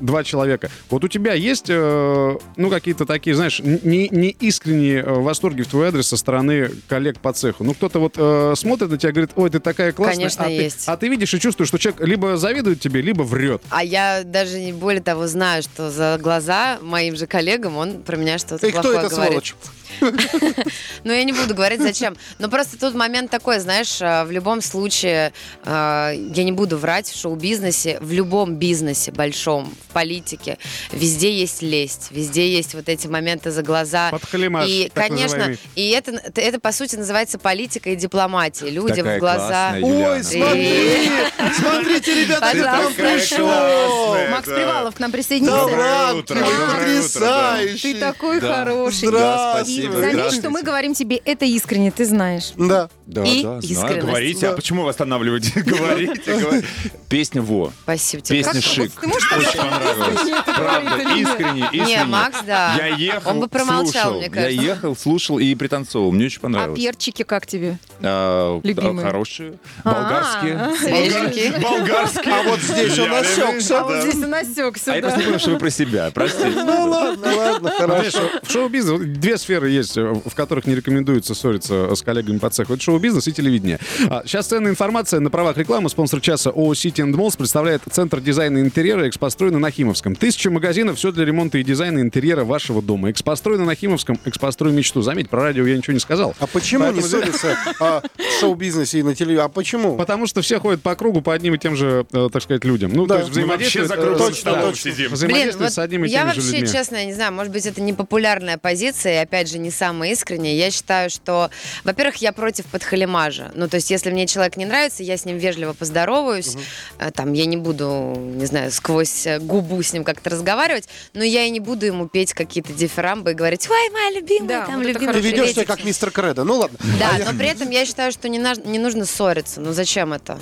[0.00, 0.70] Два человека.
[0.88, 5.68] Вот у тебя есть, э, ну, какие-то такие, знаешь, не, не искренние э, восторги в
[5.68, 7.64] твой адрес со стороны коллег по цеху?
[7.64, 10.16] Ну, кто-то вот э, смотрит на тебя и говорит, ой, ты такая классная.
[10.16, 10.84] Конечно, а ты- есть.
[10.86, 13.62] а ты видишь и чувствуешь, что человек либо завидует тебе, либо врет.
[13.70, 18.16] А я даже не более того знаю, что за глаза моим же коллегам он про
[18.16, 19.30] меня что-то И кто плохое это говорит.
[19.32, 19.54] сволочь?
[21.04, 22.16] Ну, я не буду говорить, зачем.
[22.38, 25.32] Но просто тут момент такой, знаешь, э, в любом случае,
[25.64, 30.58] э, я не буду врать в шоу-бизнесе, в любом бизнесе большом, в политике,
[30.92, 34.10] везде есть лесть, везде есть вот эти моменты за глаза.
[34.10, 35.58] Подхалимаш, И, так конечно, называемый.
[35.74, 38.68] и это, это, это, по сути, называется политика и дипломатия.
[38.70, 39.74] Люди Такая в глаза...
[39.82, 41.10] Ой, смотри,
[41.56, 43.02] смотрите, ребята, нам Пожалуйста.
[43.02, 44.30] пришел.
[44.30, 45.64] Макс Привалов к нам Да присоединился.
[45.76, 47.94] ладно, утро, ты доброе утро, потрясающий.
[47.94, 48.54] Ты такой Да.
[48.64, 49.10] хороший.
[49.10, 50.00] Да, И спасибо.
[50.12, 52.52] заметь, что мы говорим тебе это искренне, ты знаешь.
[52.56, 52.88] Да.
[53.06, 53.62] Да, И да, знаю.
[53.62, 54.06] искренность.
[54.06, 54.52] Говорите, Да.
[54.52, 55.60] а почему вы останавливаете?
[55.62, 56.66] Говорите, говорите.
[57.08, 57.72] Песня «Во».
[57.82, 58.38] Спасибо тебе.
[58.38, 58.92] Песня Как- «Шик».
[58.92, 60.44] вот ты можешь Очень понравилась.
[60.44, 61.86] Правда, искренне, искренне.
[61.96, 62.74] Не, Макс, да.
[62.76, 64.12] Я ехал, Он бы промолчал, слушал.
[64.18, 64.62] мне Я кажется.
[64.62, 66.12] ехал, слушал и пританцовывал.
[66.12, 66.80] Мне очень А понравилось.
[66.80, 67.78] перчики как тебе?
[68.00, 69.04] А, Любимые?
[69.06, 69.54] Хорошие.
[69.82, 70.76] А, Болгарские.
[70.78, 71.52] Свеженькие.
[71.60, 72.32] Болгарские.
[72.34, 73.80] А вот здесь он осекся.
[73.80, 76.10] А вот здесь он осекся, А я просто не понял, что вы про себя.
[76.14, 76.50] Простите.
[76.64, 78.20] Ну ладно, ладно, хорошо.
[78.42, 82.50] в шоу-бизнесе вот две сферы есть, э, в которых не рекомендуется ссориться с коллегами по
[82.50, 82.74] цеху.
[82.74, 83.78] Это шоу-бизнес и телевидение.
[84.08, 85.88] А, Сейчас ценная информация на правах рекламы.
[85.90, 90.14] Спонсор часа ООО City and Malls представляет Центр дизайна и интерьера «Экспострой» на Нахимовском.
[90.16, 93.10] Тысяча магазинов, все для ремонта и дизайна интерьера вашего дома.
[93.10, 95.02] «Экспострой» на Нахимовском, «Экспострой мечту».
[95.02, 96.34] Заметь, про радио я ничего не сказал.
[96.38, 99.44] А почему не Поэтому здесь- ссориться а, в шоу-бизнесе и на телевидении?
[99.44, 99.96] А почему?
[99.96, 102.92] Потому что все ходят по кругу по одним и тем же, э, так сказать, людям.
[102.92, 103.18] Ну, Да.
[103.18, 104.90] то есть вообще э, круглым точно, точно.
[104.90, 104.96] сидим.
[104.96, 106.72] Блин, взаимодействуют вот с одними и я теми же вообще, людьми.
[106.72, 110.54] честно, я не знаю, может быть, это непопулярная позиция, и опять же, не самая искренняя.
[110.54, 111.50] Я считаю, что,
[111.84, 113.52] во-первых, я против подхалимажа.
[113.54, 116.56] Ну, то есть, если мне человек не нравится, я с ним вежливо поздороваюсь,
[116.98, 121.22] э, там, я не буду, не знаю, сквозь э, губу с ним как-то разговаривать, но
[121.24, 124.76] я и не буду ему петь какие-то дифирамбы и говорить, ой, моя любимая, Да, там,
[124.76, 125.64] вот это любимый Ты ведешь себя приветики».
[125.66, 126.44] как мистер Кредо.
[126.44, 126.78] Ну ладно.
[126.98, 129.60] Да, но при этом я считаю, что не, наж- не нужно ссориться.
[129.60, 130.38] Ну, зачем это?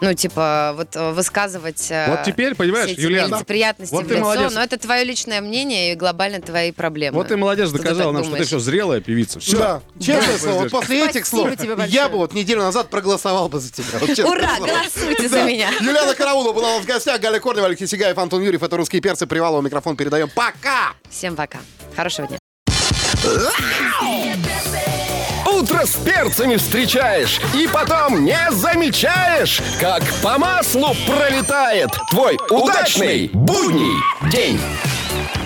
[0.00, 4.08] Ну, типа, вот э, высказывать э, Вот теперь, понимаешь, все эти Юлиана, нелицеприятности вот в
[4.08, 4.52] ты лицо, молодец.
[4.54, 7.16] но это твое личное мнение и глобально твои проблемы.
[7.18, 9.40] Вот ты молодец, доказала нам, что ты все зрелая певица.
[9.40, 9.58] Все.
[9.58, 10.38] Да, честное Да.
[10.38, 11.50] слово, вот после этих слов
[11.88, 13.98] я бы вот неделю назад проголосовал бы за тебя.
[14.00, 14.68] вот Ура, слово.
[14.70, 15.70] голосуйте за меня.
[15.80, 18.62] Юлиана Караулова была у нас в гостях, Галя Корнева, Алексей Сигаев, Антон Юрьев.
[18.62, 19.26] Это «Русские перцы».
[19.26, 20.30] Привалову микрофон передаем.
[20.34, 20.94] Пока!
[21.10, 21.58] Всем пока.
[21.94, 22.38] Хорошего дня.
[25.60, 33.92] Утро с перцами встречаешь и потом не замечаешь, как по маслу пролетает твой удачный будний
[34.32, 34.58] день.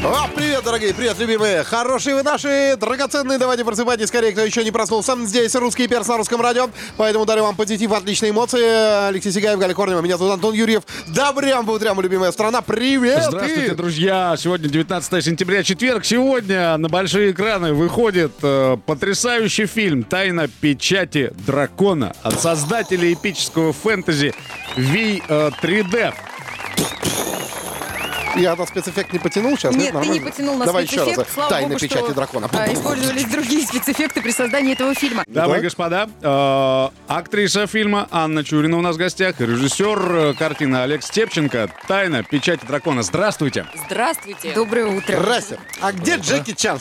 [0.05, 1.65] О, привет, дорогие, привет, любимые.
[1.65, 3.39] Хорошие вы наши, драгоценные.
[3.39, 5.17] Давайте просыпайтесь скорее, кто еще не проснулся.
[5.25, 6.69] Здесь русский перс на русском радио.
[6.99, 9.09] Поэтому дарю вам позитив, отличные эмоции.
[9.09, 10.03] Алексей Сигаев, Галя Корнева.
[10.03, 10.83] Меня зовут Антон Юрьев.
[11.07, 12.61] Добрям бы утрям, любимая страна.
[12.61, 13.25] Привет!
[13.29, 14.35] Здравствуйте, друзья!
[14.39, 16.05] Сегодня 19 сентября, четверг.
[16.05, 24.35] Сегодня на большие экраны выходит э, потрясающий фильм «Тайна печати дракона» от создателей эпического фэнтези
[24.77, 26.13] V3D.
[28.37, 29.75] Я на спецэффект не потянул сейчас?
[29.77, 31.19] Нет, ты не потянул на Давай еще спецэффект.
[31.19, 31.29] раз.
[31.35, 32.51] Слава Тайна богу, печати что, дракона.
[32.53, 35.25] а, использовались другие спецэффекты при создании этого фильма.
[35.27, 40.35] Дамы и господа, э, актриса фильма Анна Чурина у нас в гостях, и режиссер э,
[40.35, 43.03] картины Олег Степченко «Тайна печати дракона».
[43.03, 43.67] Здравствуйте!
[43.87, 44.53] Здравствуйте.
[44.55, 45.17] Доброе утро.
[45.19, 45.59] Здрасте.
[45.81, 46.79] А где Джеки Чан?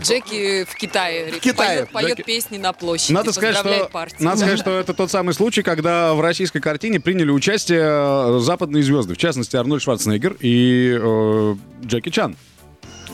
[0.00, 1.32] Джеки в Китае.
[1.32, 1.86] В Китае.
[1.86, 3.12] Поет, песни на площади.
[3.12, 7.30] Надо сказать, что, надо сказать, что это тот самый случай, когда в российской картине приняли
[7.30, 11.56] участие э, западные звезды, в частности Арнольд Шварценеггер и э,
[11.86, 12.36] Джеки Чан.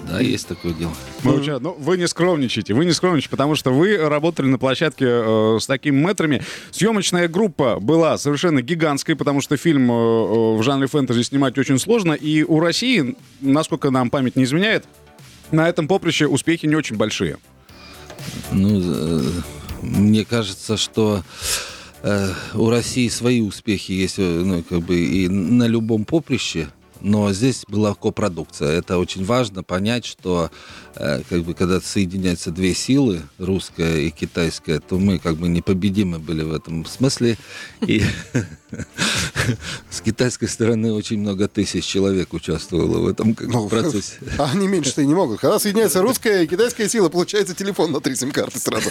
[0.08, 0.92] Да, есть такое дело.
[1.22, 5.04] Мы уча- ну, вы не скромничаете, вы не скромничаете, потому что вы работали на площадке
[5.06, 6.42] э, с такими мэтрами.
[6.72, 11.78] Съемочная группа была совершенно гигантской, потому что фильм э, э, в жанре фэнтези снимать очень
[11.78, 12.14] сложно.
[12.14, 14.86] И у России, насколько нам память не изменяет,
[15.52, 17.36] на этом поприще успехи не очень большие.
[18.50, 19.22] Ну, э,
[19.82, 21.22] мне кажется, что
[22.54, 26.68] у России свои успехи есть, э, ну, как бы и на любом поприще.
[27.02, 28.78] Но здесь была копродукция.
[28.78, 30.50] Это очень важно понять, что
[30.96, 36.18] э, как бы, когда соединяются две силы, русская и китайская, то мы как бы непобедимы
[36.18, 37.38] были в этом смысле.
[37.86, 38.02] И
[39.90, 44.14] с китайской стороны очень много тысяч человек участвовало в этом Ну, процессе.
[44.38, 45.40] А они меньше-то и не могут.
[45.40, 48.90] Когда соединяется русская и китайская сила, получается телефон на три сим-карты сразу.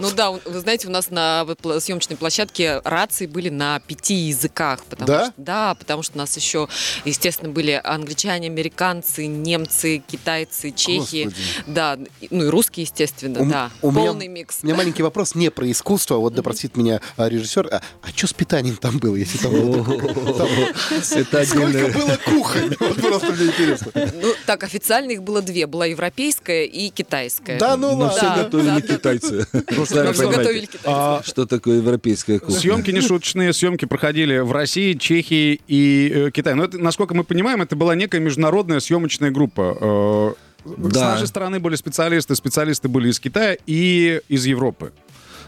[0.00, 1.46] Ну да, вы знаете, у нас на
[1.80, 4.80] съемочной площадке рации были на пяти языках.
[4.98, 5.32] Да?
[5.36, 6.68] Да, потому что у нас еще,
[7.04, 11.30] естественно, были англичане, американцы, немцы, китайцы, чехи.
[11.66, 11.98] Да,
[12.30, 13.70] ну и русские, естественно, да.
[13.80, 14.58] Полный микс.
[14.62, 16.16] У меня маленький вопрос не про искусство.
[16.16, 17.68] Вот, да простит меня а, режиссер.
[17.70, 19.84] А, а что с воспитанием там был, если там было
[21.44, 22.76] Сколько было кухонь?
[22.80, 23.92] Вот просто мне интересно.
[23.94, 25.66] Ну, так, официально их было две.
[25.66, 27.58] Была европейская и китайская.
[27.58, 28.94] Да ну Но все Да, готовили да, да.
[28.94, 29.46] китайцы.
[29.76, 30.84] Но Сами все готовили китайцы.
[30.86, 32.58] А, Что такое европейская кухня?
[32.58, 36.56] Съемки нешуточные, съемки проходили в России, Чехии и э, Китае.
[36.56, 39.76] Но насколько мы понимаем, это была некая международная съемочная группа.
[39.80, 40.32] Э,
[40.64, 41.12] С Да.
[41.12, 44.92] нашей стороны были специалисты, специалисты были из Китая и из Европы.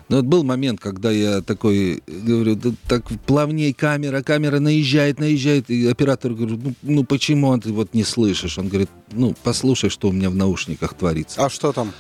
[0.09, 5.71] Но вот был момент, когда я такой говорю, да так плавней камера, камера наезжает, наезжает,
[5.71, 8.59] и оператор говорит, ну, ну почему ты вот не слышишь?
[8.59, 11.45] Он говорит, ну послушай, что у меня в наушниках творится.
[11.45, 11.93] А что там?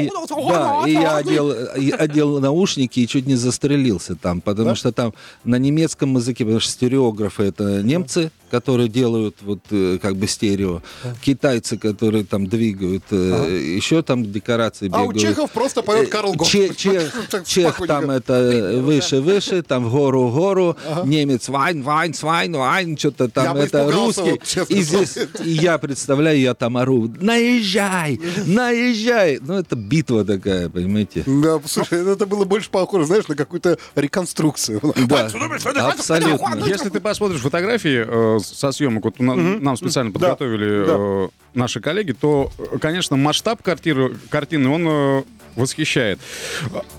[0.00, 0.10] И,
[0.48, 5.14] да, и я одел, и одел наушники и чуть не застрелился там, потому что там
[5.44, 10.82] на немецком языке, потому что стереографы это немцы, которые делают вот э, как бы стерео,
[11.22, 15.20] китайцы, которые там двигают, э, еще там декорации А у бегают.
[15.20, 16.46] чехов просто поет Э, Карл Гог.
[16.48, 17.12] Че- Чех,
[17.46, 23.24] чех там это выше, выше, там в гору, гору, немец вайн, вайн, свайн, вайн, что-то
[23.24, 24.30] Я там бы это русский.
[24.32, 29.38] вот честно и здесь и я представляю, я там ору, наезжай, наезжай.
[29.40, 31.22] Ну, это битва такая, понимаете?
[31.26, 34.80] Да, слушай, ну, это было больше похоже, знаешь, на какую-то реконструкцию.
[35.08, 36.64] Да, абсолютно.
[36.66, 42.50] Если ты посмотришь фотографии со съемок, вот на- нам специально подготовили э, наши коллеги, то,
[42.58, 45.22] э, конечно, масштаб картиры- картины, он э,
[45.56, 46.18] восхищает.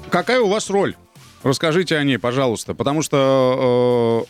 [0.10, 0.96] Какая у вас роль?
[1.44, 4.26] Расскажите о ней, пожалуйста, потому что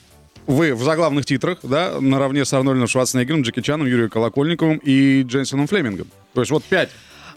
[0.48, 5.24] э, вы в заглавных титрах, да, наравне с Арнольдом Шварценеггером, Джеки Чаном, Юрием Колокольниковым и
[5.24, 6.08] Джейсоном Флемингом.
[6.34, 6.89] То есть вот пять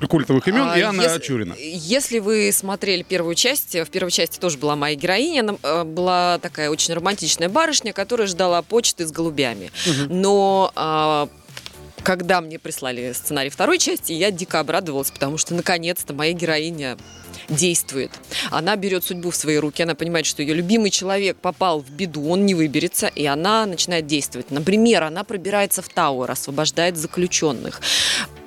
[0.08, 1.54] культовых имен А, и Анна если- Чурина.
[1.58, 6.38] Если вы смотрели первую часть, в первой части тоже была моя героиня, она э, была
[6.38, 9.70] такая очень романтичная барышня, которая ждала почты с голубями.
[10.08, 11.28] Но а,
[12.02, 16.96] когда мне прислали сценарий второй части, я дико обрадовалась, потому что наконец-то моя героиня
[17.48, 18.10] действует.
[18.50, 22.28] Она берет судьбу в свои руки, она понимает, что ее любимый человек попал в беду,
[22.28, 24.50] он не выберется, и она начинает действовать.
[24.50, 27.80] Например, она пробирается в Тауэр, освобождает заключенных.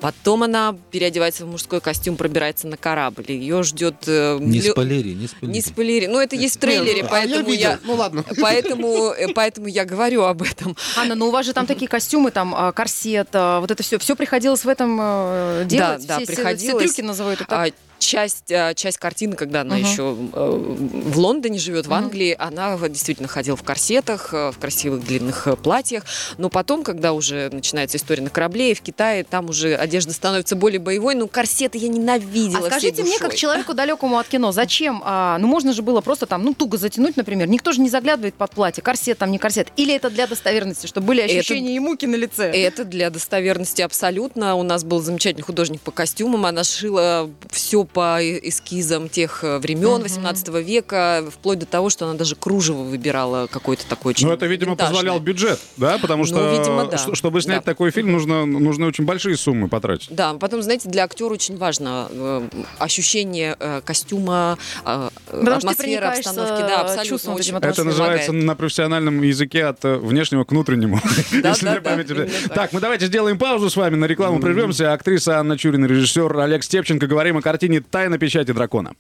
[0.04, 3.24] Потом она переодевается в мужской костюм, пробирается на корабль.
[3.30, 3.96] Ее ждет...
[4.06, 5.54] э, Не лё- спойлери, не спойлери.
[5.58, 6.08] Не спойлери.
[6.08, 7.80] Ну, это есть в трейлере, ну, а поэтому я я...
[7.86, 8.26] Ну ладно.
[8.42, 10.76] Поэтому, э, поэтому я говорю об этом.
[10.98, 13.98] Анна, ну у вас же там такие костюмы, там а, корсет, а, вот это все.
[13.98, 16.06] Все приходилось в этом э, делать?
[16.06, 16.84] да, все, все- приходилось.
[16.84, 17.74] Все трюки называют это так?
[18.04, 19.84] Часть, а, часть картины, когда она Мгм.
[19.86, 21.94] еще э, в Лондоне живет, в.
[21.94, 26.04] Англии, она вот действительно ходила в корсетах, э, в красивых длинных э, платьях.
[26.38, 30.56] Но потом, когда уже начинается история на корабле, и в Китае, там уже одежда становится
[30.56, 31.16] более боевой.
[31.16, 35.02] Ну, корсеты я ненавидела А скажите мне, как человеку далекому от кино, зачем?
[35.06, 37.48] а, ну, можно же было просто там, ну, туго затянуть, например.
[37.48, 39.70] Никто же не заглядывает под платье, корсет там, не корсет.
[39.78, 42.52] Или это для достоверности, чтобы были Это- ощущения и муки на лице?
[42.52, 44.56] Это для достоверности абсолютно.
[44.56, 46.46] У нас был замечательный художник по костюмам.
[46.46, 52.06] Она шила все по э- эскизам тех э, времен, 18 века, вплоть до того, что
[52.06, 54.94] она даже кружево выбирала какое-то такое очень Ну, это, видимо, винтажное.
[54.96, 55.98] позволял бюджет, да?
[56.00, 56.98] Потому Ну, что, видимо, да.
[56.98, 57.72] ш- чтобы снять Да.
[57.72, 60.08] такой фильм, нужно, нужно очень большие суммы потратить.
[60.10, 62.48] Да, потом, знаете, для актера очень важно э,
[62.80, 66.62] ощущение э, костюма, э, Потому атмосфера, обстановки.
[66.62, 67.06] Да, абсолютно.
[67.06, 68.48] чувством очень Это называется помогает.
[68.48, 71.00] на профессиональном языке от э, внешнего к внутреннему.
[72.54, 74.94] Так, мы давайте сделаем паузу с вами, на рекламу прервемся.
[74.94, 77.08] Актриса Анна Чурина, режиссер Олег Степченко.
[77.08, 78.92] Говорим о картине «Тайна печати дракона».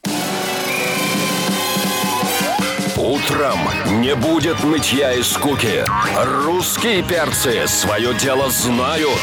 [3.03, 3.59] Утром
[4.01, 5.83] не будет нытья и скуки.
[6.45, 9.19] Русские перцы свое дело знают.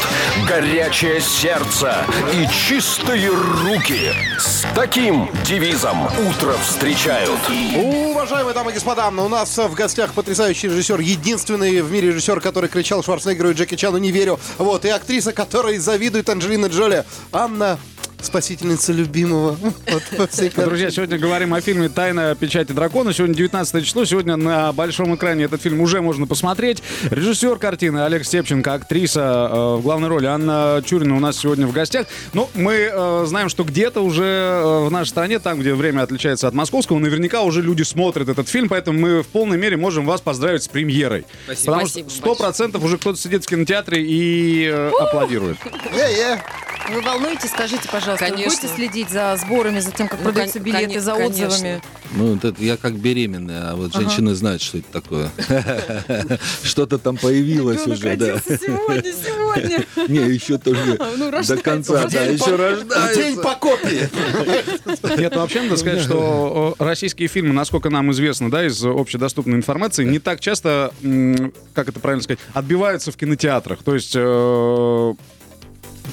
[0.47, 4.11] Горячее сердце и чистые руки.
[4.37, 7.39] С таким девизом утро встречают.
[7.75, 12.69] Уважаемые дамы и господа, у нас в гостях потрясающий режиссер, единственный в мире режиссер, который
[12.69, 14.39] кричал Шварценеггеру и Джеки Чану «Не верю».
[14.57, 17.79] Вот, и актриса, которой завидует Анджелина Джоли, Анна,
[18.25, 19.57] спасительница любимого.
[19.91, 20.65] Вот, во всей картине.
[20.67, 23.13] Друзья, сегодня говорим о фильме «Тайна печати дракона».
[23.13, 24.05] Сегодня 19 число.
[24.05, 26.81] Сегодня на большом экране этот фильм уже можно посмотреть.
[27.09, 31.73] Режиссер картины Олег Степченко, актриса э, в главной роли Анна Чурина у нас сегодня в
[31.73, 32.07] гостях.
[32.33, 36.47] Ну, мы э, знаем, что где-то уже э, в нашей стране, там, где время отличается
[36.47, 40.21] от московского, наверняка уже люди смотрят этот фильм, поэтому мы в полной мере можем вас
[40.21, 41.25] поздравить с премьерой.
[41.45, 41.65] Спасибо.
[41.65, 45.57] Потому Спасибо что сто процентов уже кто-то сидит в кинотеатре и э, аплодирует.
[46.89, 48.61] Вы волнуетесь, скажите, пожалуйста, вы Конечно.
[48.61, 51.45] будете следить за сборами, за тем, как Ну, продаются кон- билеты, коне- за конечно.
[51.47, 51.81] отзывами?
[52.13, 55.31] Ну, вот это я как беременная, а вот женщины знают, что это такое.
[56.63, 58.37] Что-то там появилось уже, да.
[58.39, 59.85] сегодня, сегодня.
[60.07, 63.41] Не, еще тоже Ну, до конца, да, еще День рождается.
[63.41, 64.09] по копии.
[65.19, 70.03] Нет, ну, вообще надо сказать, что российские фильмы, насколько нам известно, да, из общедоступной информации,
[70.03, 70.91] не так часто,
[71.73, 73.83] как это правильно сказать, отбиваются в кинотеатрах.
[73.83, 75.13] То есть э,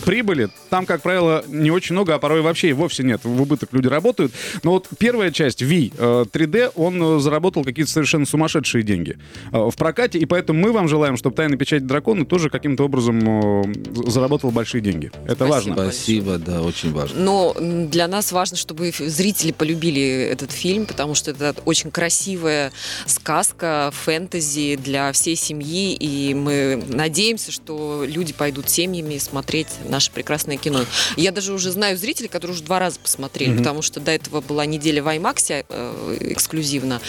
[0.05, 3.25] прибыли там, как правило, не очень много, а порой вообще и вовсе нет.
[3.25, 4.33] В убыток люди работают.
[4.63, 9.19] Но вот первая часть, V, э, 3D, он э, заработал какие-то совершенно сумасшедшие деньги
[9.53, 13.65] э, в прокате, и поэтому мы вам желаем, чтобы «Тайна печати дракона» тоже каким-то образом
[13.65, 13.75] э,
[14.07, 15.11] заработала большие деньги.
[15.27, 15.75] Это важно.
[15.75, 17.21] Спасибо, да, очень важно.
[17.21, 22.73] Но для нас важно, чтобы зрители полюбили этот фильм, потому что это очень красивая
[23.07, 30.57] сказка, фэнтези для всей семьи, и мы надеемся, что люди пойдут семьями смотреть наше прекрасное
[30.57, 30.85] кино.
[31.17, 34.67] Я даже уже знаю зрителей, которые уже два раза посмотрели, потому что до этого была
[34.67, 37.01] неделя в IMAX э, эксклюзивно,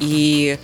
[0.00, 0.58] и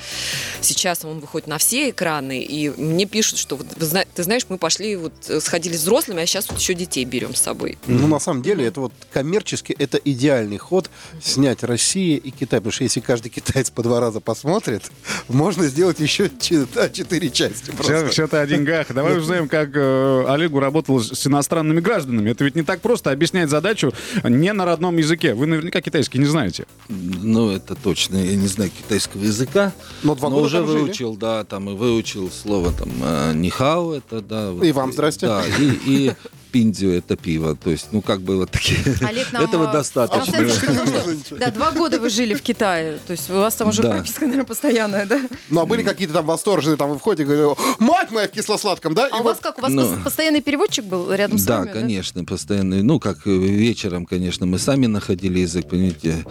[0.61, 3.67] сейчас он выходит на все экраны, и мне пишут, что вот,
[4.15, 7.35] ты знаешь, мы пошли, вот э, сходили с взрослыми, а сейчас вот еще детей берем
[7.35, 7.79] с собой.
[7.87, 10.91] Ну, на самом деле, это вот коммерчески это идеальный ход
[11.23, 12.61] снять Россия и Китай.
[12.61, 14.83] Потому что если каждый китаец по два раза посмотрит,
[15.29, 17.65] можно сделать еще четыре части.
[17.65, 18.09] Все, Просто.
[18.09, 18.93] все-то о деньгах.
[18.93, 22.31] Давай узнаем, как э, Олегу работал с с иностранными гражданами.
[22.31, 23.93] Это ведь не так просто объяснять задачу
[24.25, 25.35] не на родном языке.
[25.35, 26.67] Вы наверняка китайский не знаете.
[26.89, 28.17] Ну, это точно.
[28.17, 29.73] Я не знаю китайского языка.
[30.03, 30.81] Но два но года уже там жили.
[30.81, 34.51] выучил, да, там и выучил слово там э, нихао, это да.
[34.51, 35.27] вот, И вам здрасте.
[35.27, 36.13] Да, и, и
[36.53, 37.57] пиндзю это пиво.
[37.57, 38.79] То есть, ну, как бы вот такие.
[39.01, 40.49] Олег нам, Этого а, достаточно.
[40.49, 42.99] Что- Да, два года вы жили в Китае.
[43.07, 43.91] То есть у вас там уже Да.
[43.93, 45.21] прописка, наверное, постоянная, да?
[45.51, 48.95] Ну, а были какие-то там восторженные, там вы входите и говорите, мать моя в кисло-сладком,
[48.95, 49.09] да?
[49.09, 49.59] И А у вот- вас как?
[49.59, 49.83] У вас Ну.
[49.83, 51.73] пос- постоянный переводчик был рядом с Да, вами?
[51.73, 52.83] конечно, постоянно.
[52.83, 56.25] Ну, как э, вечером, конечно, мы сами находили язык, понимаете.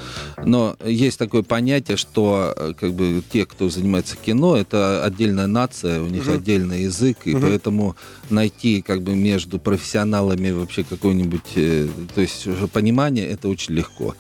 [0.46, 6.02] Но есть такое понятие, что э, как бы те, кто занимается кино, это отдельная нация,
[6.02, 7.96] у них отдельный язык, и поэтому
[8.30, 10.11] найти как бы между профессионалами
[10.52, 14.16] вообще какое-нибудь, э, то есть понимание, это очень легко.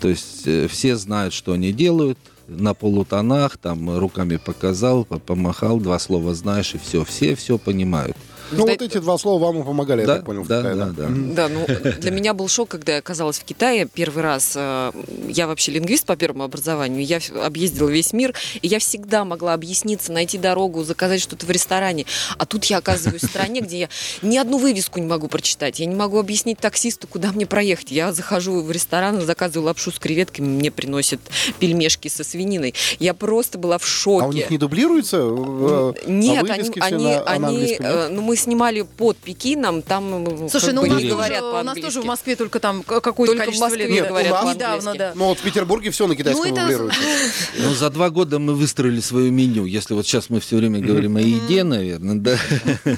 [0.00, 5.78] То есть э, все знают, что они делают, на полутонах, там руками показал, по- помахал,
[5.80, 7.04] два слова знаешь, и все.
[7.04, 8.16] Все все понимают.
[8.50, 10.74] Ну, вот эти два слова вам и помогали, я да, так понял, в да, Китае,
[10.76, 11.06] да, да.
[11.08, 11.66] Да, ну
[12.00, 14.52] для меня был шок, когда я оказалась в Китае первый раз.
[14.54, 14.92] Э,
[15.28, 17.04] Я вообще лингвист по первому образованию.
[17.04, 22.06] Я объездила весь мир, и я всегда могла объясниться, найти дорогу, заказать что-то в ресторане.
[22.38, 23.88] А тут я оказываюсь в стране, где я
[24.22, 25.80] ни одну вывеску не могу прочитать.
[25.80, 27.90] Я не могу объяснить таксисту, куда мне проехать.
[27.90, 31.20] Я захожу в ресторан, заказываю лапшу с креветками, мне приносят
[31.58, 32.74] пельмешки со свининой.
[32.98, 34.24] Я просто была в шоке.
[34.24, 35.18] А у них не дублируется?
[35.18, 37.94] э, Нет, а они, они, на- а на они, английском, нет?
[37.94, 41.42] э, ну мы снимали под Пекином, там э, Слушай, ну у нас, не тоже, говорят
[41.42, 43.90] у нас тоже в Москве только там какое-то Только в количество Москве лет.
[43.94, 45.12] Нет, говорят у нас- Недавно, да.
[45.14, 47.00] Ну, вот в Петербурге все на китайском это- дублируется.
[47.58, 49.64] Ну, за два года мы выстроили свое меню.
[49.64, 52.38] Если вот сейчас мы все время говорим о еде, наверное, да.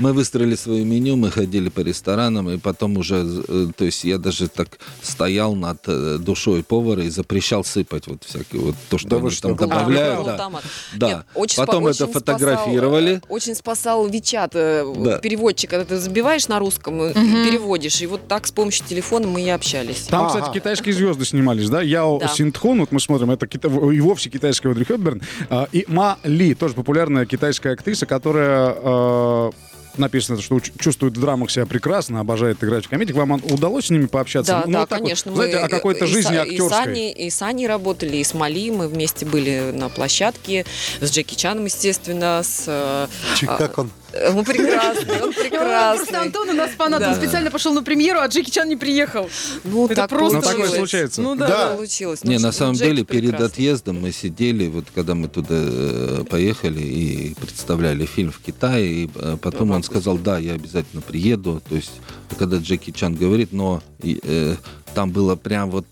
[0.00, 4.16] Мы выстроили свое меню, мы ходили по ресторанам, и потом уже, э, то есть я
[4.18, 9.08] даже так стоял над э, душой повара и запрещал сыпать вот всякие вот то, что
[9.08, 9.48] Да вы они что?
[9.48, 10.20] там добавляют.
[10.20, 10.24] А, да.
[10.24, 10.64] полутомат.
[10.96, 11.08] Да.
[11.08, 13.16] Нет, очень Потом спа- это очень фотографировали.
[13.18, 14.52] спасал, очень спасал Вичат,
[14.96, 15.18] Да.
[15.18, 18.00] переводчик, когда ты забиваешь на русском и переводишь.
[18.00, 20.02] И вот так с помощью телефона мы и общались.
[20.08, 20.40] Там, Ага.
[20.40, 21.82] кстати, китайские звезды снимались, да?
[21.82, 22.28] Яо Да.
[22.28, 26.54] Синтхон, вот мы смотрим, это кита- и вовсе китайская Одри Хепберн, а, и Ма Ли,
[26.54, 29.50] тоже популярная китайская актриса, которая э,
[29.98, 33.16] написано, что чувствует в драмах себя прекрасно, обожает играть в комедиях.
[33.18, 34.52] Вам удалось с ними пообщаться?
[34.52, 35.34] Да, Ну, да, вот так вот, конечно.
[35.34, 36.92] знаете, мы о какой-то и жизни Са- И с, актерской.
[36.92, 38.70] Аней, и с Аней работали, и с Мали.
[38.70, 40.64] Мы вместе были на площадке.
[41.00, 42.40] С Джеки Чаном, естественно.
[42.42, 43.90] С, э, Чик, а, Как он?
[44.34, 46.18] Он прекрасный, он Просто прекрасный.
[46.18, 49.28] Антон у нас фанат, он специально пошел на премьеру, а Джеки Чан не приехал.
[49.64, 51.22] Ну, Это так просто Ну, такое случается.
[51.22, 51.48] Ну да.
[51.48, 51.74] Да.
[51.74, 52.24] Получилось.
[52.24, 55.54] Не, Ну, на что, самом Джеки деле, перед отъездом мы сидели, вот когда мы туда
[55.58, 60.52] э, поехали и представляли фильм в Китае, и э, потом Ну, он сказал, да, я
[60.54, 61.62] обязательно приеду.
[61.68, 61.92] То есть,
[62.38, 64.56] когда Джеки Чан говорит, но и, э,
[64.94, 65.86] там было прям вот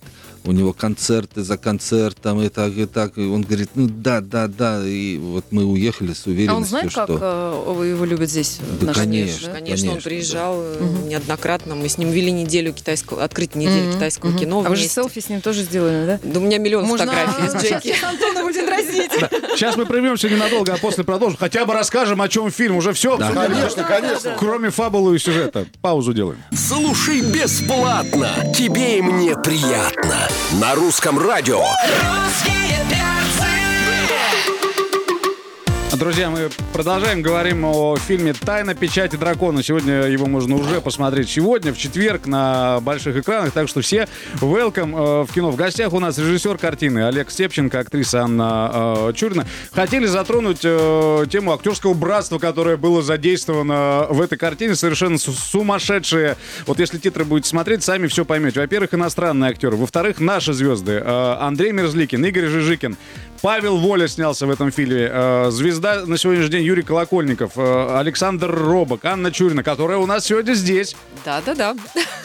[0.44, 3.18] у него концерты за концертом, и так, и так.
[3.18, 4.86] И он говорит, ну да, да, да.
[4.86, 7.64] И вот мы уехали с А уверенностью, он знает, как что...
[7.66, 8.58] э, вы его любят здесь?
[8.80, 9.48] Да, конечно.
[9.48, 9.54] да?
[9.54, 11.74] Конечно, он конечно, приезжал э, неоднократно.
[11.74, 14.38] Мы с ним вели неделю китайского, открытие недели Мгм, китайского мгм.
[14.38, 16.20] кино А вы же селфи с ним тоже сделали, да?
[16.22, 17.94] Да у меня миллион фотографий с Джеки.
[18.40, 18.69] Будет дразнить.
[19.54, 21.36] Сейчас мы прервемся ненадолго, а после продолжим.
[21.38, 22.76] Хотя бы расскажем, о чем фильм.
[22.76, 23.18] Уже все.
[23.18, 24.36] Конечно, конечно.
[24.38, 25.66] Кроме фабулы и сюжета.
[25.80, 26.38] Паузу делаем.
[26.54, 28.30] Слушай бесплатно.
[28.56, 30.28] Тебе и мне приятно.
[30.60, 31.62] На русском радио.
[35.98, 39.62] Друзья, мы продолжаем, говорим о фильме «Тайна печати дракона».
[39.62, 43.52] Сегодня его можно уже посмотреть сегодня, в четверг, на больших экранах.
[43.52, 44.06] Так что все
[44.40, 45.50] welcome э, в кино.
[45.50, 48.70] В гостях у нас режиссер картины Олег Степченко, актриса Анна
[49.08, 49.46] э, Чурина.
[49.72, 54.76] Хотели затронуть э, тему актерского братства, которое было задействовано в этой картине.
[54.76, 56.36] Совершенно су- сумасшедшие.
[56.66, 58.60] Вот если титры будете смотреть, сами все поймете.
[58.60, 59.76] Во-первых, иностранные актеры.
[59.76, 61.02] Во-вторых, наши звезды.
[61.04, 62.96] Э, Андрей Мерзликин, Игорь Жижикин.
[63.42, 65.08] Павел Воля снялся в этом фильме.
[65.10, 70.26] Э, Звезда на сегодняшний день Юрий Колокольников, э, Александр Робок, Анна Чурина, которая у нас
[70.26, 70.94] сегодня здесь.
[71.24, 71.74] Да-да-да.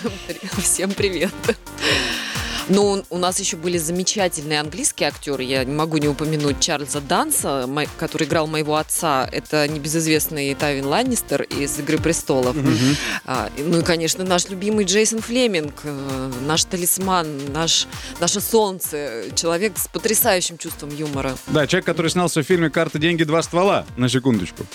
[0.61, 1.31] Всем привет.
[2.67, 5.43] Ну, у нас еще были замечательные английские актеры.
[5.43, 9.29] Я не могу не упомянуть Чарльза Данса, который играл моего отца.
[9.31, 12.55] Это небезызвестный Тавин Ланнистер из «Игры престолов».
[12.55, 17.87] И, ну и, конечно, наш любимый Джейсон Флеминг, э, наш талисман, наш,
[18.19, 19.25] наше солнце.
[19.35, 21.35] Человек с потрясающим чувством юмора.
[21.47, 23.85] Да, человек, который снялся в фильме «Карта, деньги, два ствола».
[23.97, 24.65] На секундочку.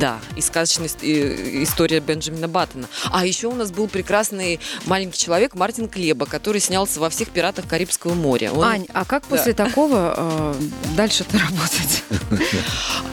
[0.00, 2.88] Да, и сказочная и- история Бенджамина Баттона.
[3.10, 7.66] А еще у нас был прекрасный маленький человек Мартин Клеба, который снялся во всех «Пиратах
[7.68, 8.50] Карибского моря».
[8.52, 9.36] Он, Ань, а как Да.
[9.36, 10.54] после такого э,
[10.96, 12.02] дальше-то работать?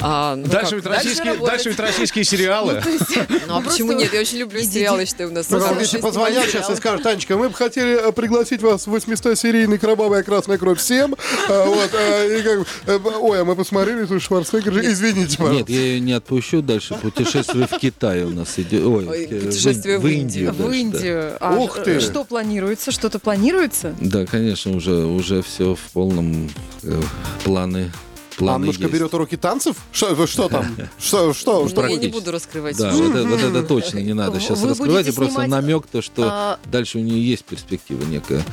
[0.01, 1.47] а, ну дальше, как, ведь российские, работать.
[1.53, 2.81] дальше ведь российские сериалы.
[3.47, 4.11] Ну а почему нет?
[4.13, 7.37] Я очень люблю иди- сериалы, считаю, у нас Ну, если позвонят сейчас и скажут, Танечка,
[7.37, 11.15] мы бы хотели э, пригласить вас в 800-серийный «Кровавая красная кровь» всем.
[11.47, 15.37] А, Вот, э, и как э, ой, а мы посмотрели, что Шварценеггер же, извините, Нет,
[15.37, 15.71] пожалуйста.
[15.71, 16.80] я ее не отпущу дальше.
[17.01, 18.85] Путешествие в Китай у нас идет.
[18.85, 20.51] Ой, путешествие в Индию.
[20.51, 20.77] В дальше, да.
[20.77, 21.37] Индию.
[21.39, 21.99] А Ух ты.
[21.99, 22.91] Что планируется?
[22.91, 23.95] Что-то планируется?
[23.99, 26.49] Да, конечно, уже, уже все в полном
[26.83, 27.01] э,
[27.43, 27.91] планы.
[28.41, 28.93] Планы Аннушка есть.
[28.93, 29.75] берет уроки танцев?
[29.91, 30.65] Что, что там?
[30.99, 31.63] Что, что?
[31.63, 31.85] Ну, что?
[31.87, 32.77] я не буду раскрывать.
[32.77, 35.07] Да, вот это, вот это точно не надо сейчас Вы раскрывать.
[35.07, 38.43] И просто снимать, намек, то, что а, дальше у нее есть перспектива некая.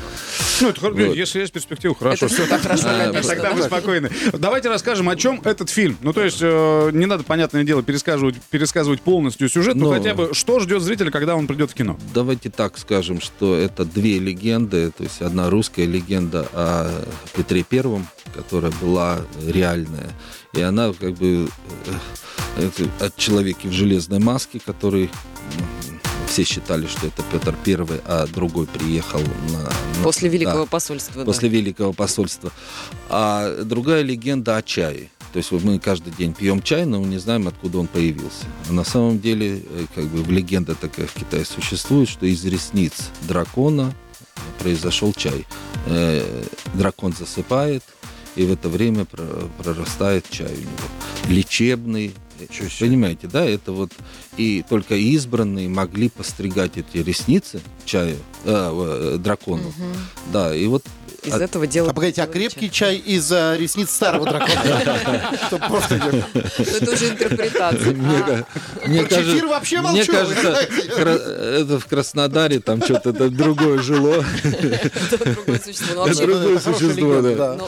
[0.61, 0.97] Ну, это, Вот.
[1.17, 2.27] если есть перспектива, хорошо.
[2.27, 3.31] Это всегда хорошо, А, конечно.
[3.35, 4.11] Тогда мы спокойны.
[4.33, 5.97] Давайте расскажем, о чем этот фильм.
[6.03, 10.15] Ну, то есть, э, не надо, понятное дело, пересказывать, пересказывать полностью сюжет, но Но- хотя
[10.15, 11.99] бы, что ждет зрителя, когда он придет в кино.
[12.15, 14.91] Давайте так скажем, что это две легенды.
[14.97, 16.91] То есть одна русская легенда о
[17.37, 19.19] Петре Первом, которая была
[19.79, 20.11] реальная.
[20.53, 21.49] И она как бы
[22.57, 25.11] э, это от человека в железной маске, который
[26.27, 29.21] все считали, что это Петр Первый, а другой приехал
[29.51, 31.15] на, на- После Великого да, посольства.
[31.21, 31.25] да.
[31.25, 32.53] после Великого посольства.
[33.09, 35.11] А другая легенда о чае.
[35.33, 38.45] То есть вот мы каждый день пьем чай, но мы не знаем, откуда он появился.
[38.69, 43.11] А на самом деле, э, как бы легенда такая в Китае существует, что из ресниц
[43.23, 43.95] дракона
[44.59, 45.47] произошел чай.
[45.87, 47.83] Э, Дракон засыпает,
[48.37, 50.89] и в это время про- прорастает чай у него.
[51.29, 52.15] Лечебный.
[52.79, 53.91] Понимаете, да, это вот
[54.37, 59.73] и только избранные могли постригать эти ресницы чаю, э, э, дракону.
[60.33, 60.85] Да, и вот
[61.25, 61.91] Из от- этого делают...
[61.91, 65.37] А погодите, а крепкий чай из э, ресниц старого дракона?
[65.49, 67.93] Чтоб просто не- Ну, Это уже интерпретация.
[67.93, 74.25] Мне, Про кажется, чефир вообще мне кажется, это в Краснодаре там что-то другое жило.
[74.45, 76.07] Это другое существо.
[76.07, 77.59] Ну, другое существо, да.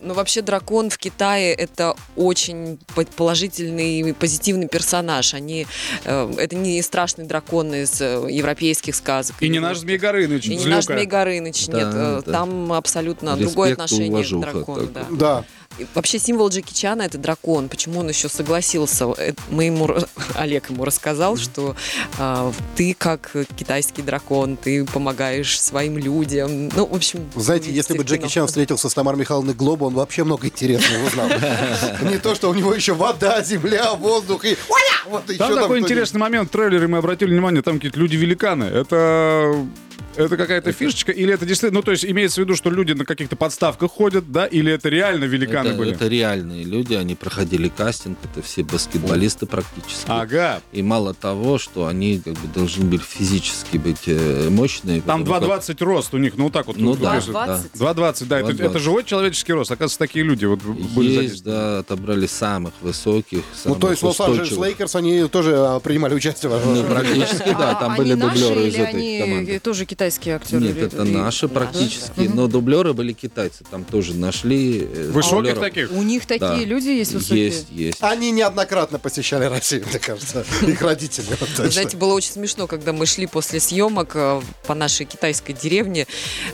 [0.00, 5.34] Ну, вообще дракон в Китае это очень по- положительный, позитивный персонаж.
[5.34, 5.66] Они,
[6.04, 9.36] э, это не страшный дракон из э, европейских сказок.
[9.40, 10.84] И не наш Змей Горыныч, И не наш.
[10.84, 11.88] Змей Горыныч, Да, нет.
[11.94, 12.32] э, да.
[12.32, 14.86] Там абсолютно Респект другое отношение к дракону.
[14.86, 15.06] Да.
[15.10, 15.44] Да.
[15.78, 17.68] И Вообще символ Джеки Чана это дракон.
[17.68, 19.06] Почему он еще согласился?
[19.16, 19.88] Э, Мы ему,
[20.34, 21.76] Олег ему рассказал, что
[22.18, 26.68] а, ты как китайский дракон, ты помогаешь своим людям.
[26.68, 27.30] Ну, в общем...
[27.34, 28.30] Знаете, если бы Джеки кино.
[28.30, 31.28] Чан встретился с Тамарой Михайловной Глоба, он вообще много интересного узнал.
[32.02, 34.56] Не то, что у него еще вода, земля, воздух и...
[34.68, 35.10] Оля!
[35.10, 38.64] Вот еще Там такой интересный момент в трейлере, мы обратили внимание, там какие-то люди-великаны.
[38.64, 39.66] Это...
[40.16, 43.04] Это какая-то фишечка, или это действительно, ну, то есть имеется в виду, что люди на
[43.04, 45.92] каких-то подставках ходят, да, или это реально великаны Это, были?
[45.92, 50.04] это реальные люди, они проходили кастинг, это все баскетболисты практически.
[50.06, 55.00] Ага, И мало того, что они как бы должны были физически быть э, мощные.
[55.02, 56.76] там потому как- 2,20 рост у них, ну, вот так вот.
[56.78, 57.46] Ну вот да, написано.
[57.46, 57.60] да.
[57.92, 58.70] 2,20, да, это, 2,20.
[58.70, 59.70] это живой человеческий рост.
[59.70, 61.58] Оказывается, такие люди вот были Есть, задействованы.
[61.60, 64.52] да, отобрали самых высоких, Ну, самых то есть Лос-Анджелес.
[64.58, 68.68] Лейкерс, они тоже а, принимали участие в Ну, практически, да, А там они были дублеры
[68.68, 69.58] из этой команды.
[69.60, 70.62] тоже китайские актеры?
[70.62, 74.80] Нет, это и- наши практически, но дублеры были китайцы, там тоже нашли.
[74.82, 75.90] э, Высоких таких?
[75.92, 76.56] У них такие Да.
[76.64, 77.46] люди есть высокие?
[77.46, 77.98] Есть, есть.
[78.00, 80.44] Они неоднократно посещали Россию, мне кажется.
[80.66, 81.26] Их родители.
[81.40, 86.06] вот знаете, было очень смешно, когда мы шли после съемок э, по нашей китайской деревне.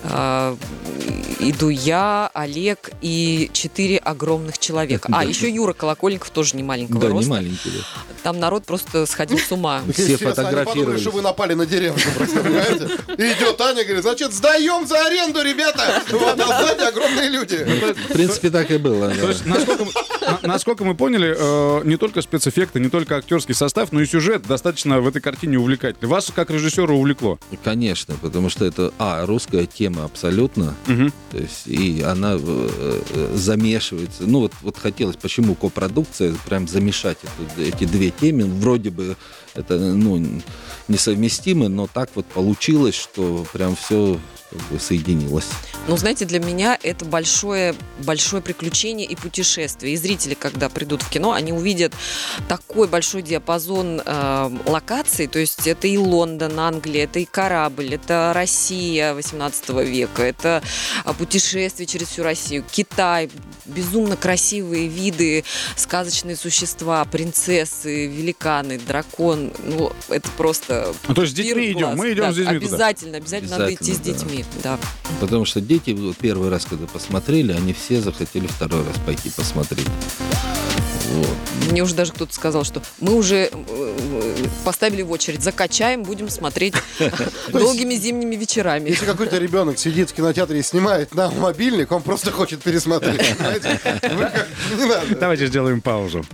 [0.05, 0.57] э,
[1.45, 5.09] Иду я, Олег и четыре огромных человека.
[5.13, 7.31] А, еще Юра Колокольников тоже не маленького Да, не роста.
[7.31, 7.71] маленький.
[7.71, 7.85] да.
[8.23, 9.83] Там народ просто сходил с ума.
[9.93, 11.01] Все Естественно, они подумали, фотографировались.
[11.01, 12.89] что вы напали на деревню, просто, понимаете?
[13.43, 16.03] Идет Аня, говорит, значит, сдаем за аренду, ребята!
[16.11, 17.57] Вот, а сзади огромные люди.
[18.09, 19.09] В принципе, так и было.
[19.09, 19.15] да.
[19.15, 19.93] То есть, насколько, мы-
[20.43, 24.43] на- насколько мы поняли, э, не только спецэффекты, не только актерский состав, но и сюжет
[24.47, 26.09] достаточно в этой картине увлекательный.
[26.09, 27.39] Вас, как режиссера, увлекло.
[27.65, 32.39] Конечно, потому что это, а, русская тема абсолютно, то есть, и она э,
[33.15, 34.23] э, замешивается.
[34.25, 37.19] Ну, вот, вот хотелось, почему копродукция, прям замешать
[37.59, 38.45] эти две теме.
[38.45, 39.17] Вроде бы
[39.55, 40.23] это ну,
[40.89, 44.19] несовместимо, но так вот получилось, что прям все
[44.53, 45.47] как бы соединилось.
[45.89, 47.75] Ну, знаете, для меня это большое,
[48.05, 49.95] большое приключение и путешествие.
[49.95, 51.93] И зрители, когда придут в кино, они увидят
[52.49, 55.27] такой большой диапазон э, локаций.
[55.27, 60.63] То есть это и Лондон, Англия, это и корабль, это Россия 18 века, это
[61.05, 63.31] а, путешествие через всю Россию, Китай,
[63.67, 65.45] безумно красивые виды,
[65.77, 69.53] сказочные существа, принцессы, великаны, дракон.
[69.65, 70.95] Ну, это просто...
[71.09, 72.67] Ну, то есть с детьми идем, мы идем Да, с детьми туда.
[72.67, 74.42] Обязательно, обязательно, надо идти с Обязательно, да.
[74.43, 74.61] Детьми.
[74.63, 74.79] Да.
[75.21, 79.89] Потому что дети вот первый раз, когда посмотрели, они все захотели второй раз пойти посмотреть.
[81.13, 81.37] Вот.
[81.71, 86.75] Мне уже даже кто-то сказал, что мы уже э, поставили в очередь, закачаем, будем смотреть
[87.53, 88.91] долгими зимними вечерами.
[88.91, 93.21] Если какой-то ребенок сидит в кинотеатре и снимает на мобильник, он просто хочет пересмотреть.
[95.21, 96.25] Давайте сделаем паузу.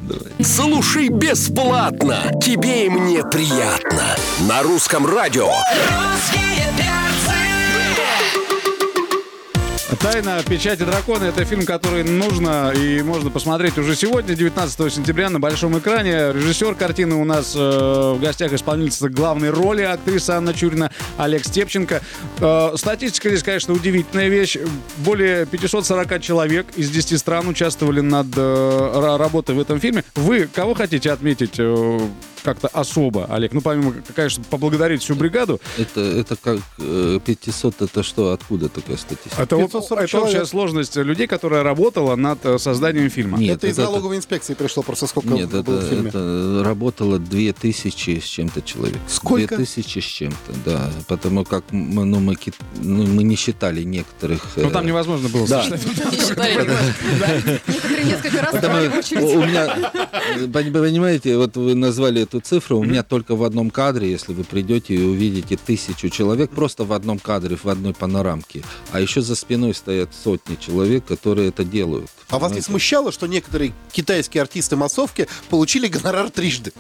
[0.43, 2.31] Слушай бесплатно.
[2.43, 4.17] Тебе и мне приятно.
[4.49, 5.51] На русском радио.
[9.97, 15.41] «Тайна печати дракона»— это фильм, который нужно и можно посмотреть уже сегодня, 19 сентября, на
[15.41, 16.33] большом экране.
[16.33, 22.03] Режиссер картины у нас э, в гостях исполнительница главной роли, актриса Анна Чурина, Олег Степченко.
[22.41, 24.59] Э, статистика здесь, конечно, удивительная вещь.
[24.99, 30.05] Более 540 человек из 10 стран участвовали над э, ра- работой в этом фильме.
[30.15, 31.99] Вы кого хотите отметить э,
[32.43, 33.53] как-то особо, Олег?
[33.53, 35.61] Ну, помимо, конечно, поблагодарить всю бригаду.
[35.77, 39.43] Это, это как э, 500, это что, откуда такая статистика?
[39.43, 40.49] Это, 540 это общая человек.
[40.49, 43.39] сложность людей, которая работала над э, созданием фильма.
[43.39, 46.09] Нет, Это из это- налоговой инспекции пришло просто сколько Нет, это, было в фильме.
[46.09, 48.99] это работало 2000 с чем-то человек.
[49.09, 49.57] Сколько?
[49.57, 50.91] 2000 с чем-то, да.
[51.07, 52.37] Потому как м, ну, мы,
[52.81, 54.43] ну, мы не считали некоторых...
[54.57, 55.65] Ну, э, там невозможно было Да.
[57.67, 59.91] Некоторые несколько раз у меня,
[60.37, 64.33] э, пони- понимаете, вот вы назвали эту цифру, у меня только в одном кадре, если
[64.33, 68.63] вы придете и увидите тысячу человек, просто в одном кадре, в одной панорамке.
[68.93, 72.11] А еще за спиной стоят сотни человек, которые это делают.
[72.29, 76.73] А вас не смущало, что некоторые китайские артисты массовки получили гонорар трижды?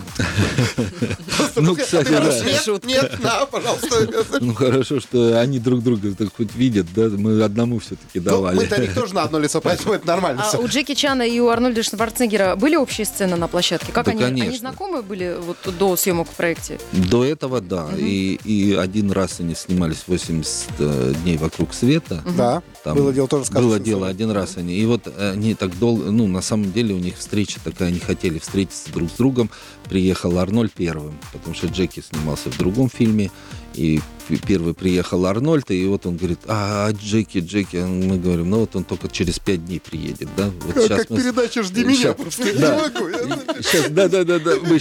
[1.57, 2.89] Ну, кстати, «Хорошо, да.
[2.89, 4.09] Нет, нет, на, пожалуйста.
[4.41, 8.57] Ну хорошо, что они друг друга так хоть видят, да, мы одному все-таки Ну, давали.
[8.57, 10.45] Мы-то них тоже на одно лицо, поэтому это нормально.
[10.45, 13.93] А у Джеки Чана и у Арнольда Шварценеггера были общие сцены на площадке?
[13.93, 16.79] Как они, знакомы были вот до съемок в проекте?
[16.93, 17.89] До этого, да.
[17.97, 22.23] И, и один раз они снимались 80 э, дней вокруг света.
[22.37, 23.67] Да, Там было дело тоже сказано.
[23.67, 24.75] Было дело один раз они.
[24.75, 28.39] И вот они так долго, ну, на самом деле у них встреча такая, они хотели
[28.39, 29.51] встретиться друг с другом.
[29.89, 33.31] Приехал Арнольд первым, потому что Джеки снимался в другом фильме.
[33.75, 34.01] И
[34.37, 37.77] первый приехал Арнольд, и вот он говорит, а, Джеки, Джеки.
[37.77, 40.51] Мы говорим, ну вот он только через пять дней приедет, да?
[40.65, 42.77] Вот Как, щас как мы передача «Жди меня», Щас- просто я Да.
[42.77, 43.63] не могу.
[43.63, 44.53] Щас, да, да, да, да.
[44.63, 44.79] Мы,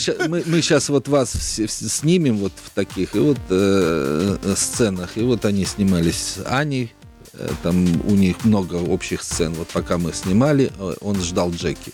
[0.61, 5.17] сейчас вот вас все- вс- снимем вот в таких и вот э, э, сценах.
[5.17, 6.91] И вот они снимались с Аней.
[7.37, 9.53] Э, Там у них много общих сцен.
[9.53, 11.91] Вот пока мы снимали, э, он ждал Джеки.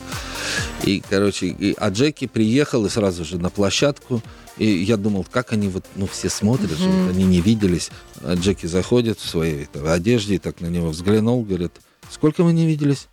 [0.84, 4.22] И, короче, и- а Джеки приехал и сразу же на площадку.
[4.58, 7.90] И я думал, как они вот, ну, все смотрят вот они не виделись.
[8.22, 11.72] А Джеки заходит в своей там, одежде, и так на него взглянул, говорит,
[12.12, 13.08] сколько мы не виделись?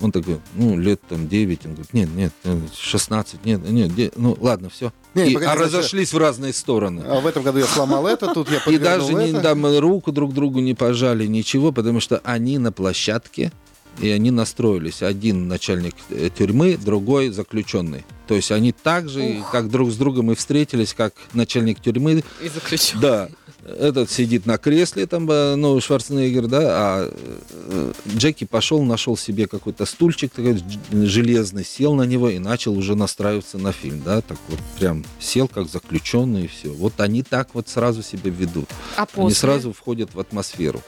[0.00, 1.66] Он такой, ну, лет там 9.
[1.66, 4.92] Он говорит, нет, нет, э, 16, нет, нет, де- ну, ладно, все.
[5.14, 7.02] Не, И, погоди, а разошлись в разные стороны.
[7.06, 9.40] А в этом году я сломал это, тут я И даже не, это.
[9.40, 13.52] да, мы руку друг другу не пожали, ничего, потому что они на площадке,
[14.00, 15.02] и они настроились.
[15.02, 18.04] Один начальник э, тюрьмы, другой заключенный.
[18.26, 22.22] То есть они так же, как друг с другом и встретились, как начальник тюрьмы.
[22.42, 23.00] И заключен.
[23.00, 23.28] Да,
[23.64, 29.46] этот сидит на кресле, там, э, ну, Шварценеггер, да, а э, Джеки пошел, нашел себе
[29.46, 34.38] какой-то стульчик такой железный, сел на него и начал уже настраиваться на фильм, да, так
[34.48, 36.70] вот прям сел как заключенный и все.
[36.70, 38.68] Вот они так вот сразу себя ведут.
[38.96, 39.34] А Они после?
[39.36, 40.82] сразу входят в атмосферу.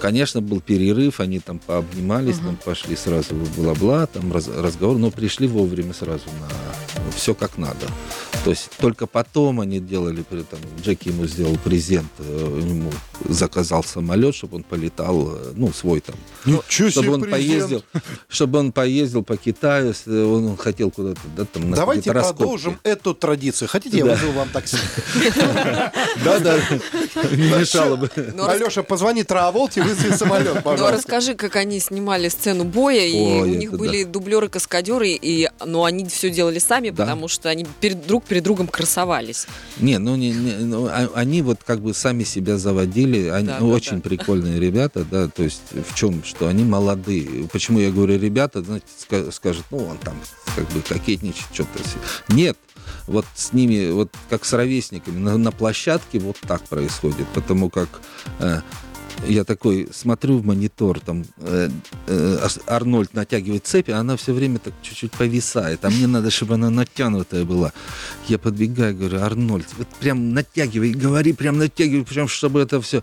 [0.00, 5.46] Конечно, был перерыв, они там пообнимались, там пошли сразу бла-бла, там раз- разговор, но пришли
[5.46, 6.48] вовремя сразу на
[7.14, 7.86] все как надо.
[8.44, 12.90] То есть только потом они делали, при этом Джеки ему сделал презент, ему
[13.24, 16.14] заказал самолет, чтобы он полетал, э, ну, свой там,
[16.44, 17.40] Ничего чтобы себе он презент.
[17.42, 17.84] поездил,
[18.28, 22.38] чтобы он поездил по Китаю, он, он хотел куда-то, да, там, на Давайте раскопки.
[22.38, 23.68] продолжим эту традицию.
[23.68, 24.12] Хотите, я Да.
[24.14, 24.76] вызову вам такси?
[26.24, 26.58] Да, да,
[27.32, 28.10] не мешало бы.
[28.16, 30.96] Рас- Алеша, позвони Траволте, вызови самолет, Но пожалуйста.
[30.96, 36.30] расскажи, как они снимали сцену боя, и у них были дублеры-каскадеры, и, но они все
[36.30, 37.66] делали сами, потому что они
[38.06, 39.46] друг перед другом красовались.
[39.78, 43.58] Не, ну, не, не, ну, а- они вот как бы сами себя заводили, они Да,
[43.60, 44.08] ну, да, очень да.
[44.08, 47.48] прикольные ребята, да, то есть в чем, что они молодые.
[47.52, 50.14] Почему я говорю ребята, знаете, ска- скажут, ну, он там
[50.56, 51.78] как бы кокетничает, что-то.
[52.28, 52.56] Нет,
[53.06, 57.88] вот с ними, вот как с ровесниками, на, на площадке вот так происходит, потому как
[58.38, 58.60] э,
[59.26, 61.70] я такой смотрю в монитор, там э,
[62.06, 66.54] э, Арнольд натягивает цепь, а она все время так чуть-чуть повисает, а мне надо, чтобы
[66.54, 67.72] она натянутая была.
[68.28, 73.02] Я подбегаю, говорю, Арнольд, вот прям натягивай, говори, прям натягивай, прям чтобы это все...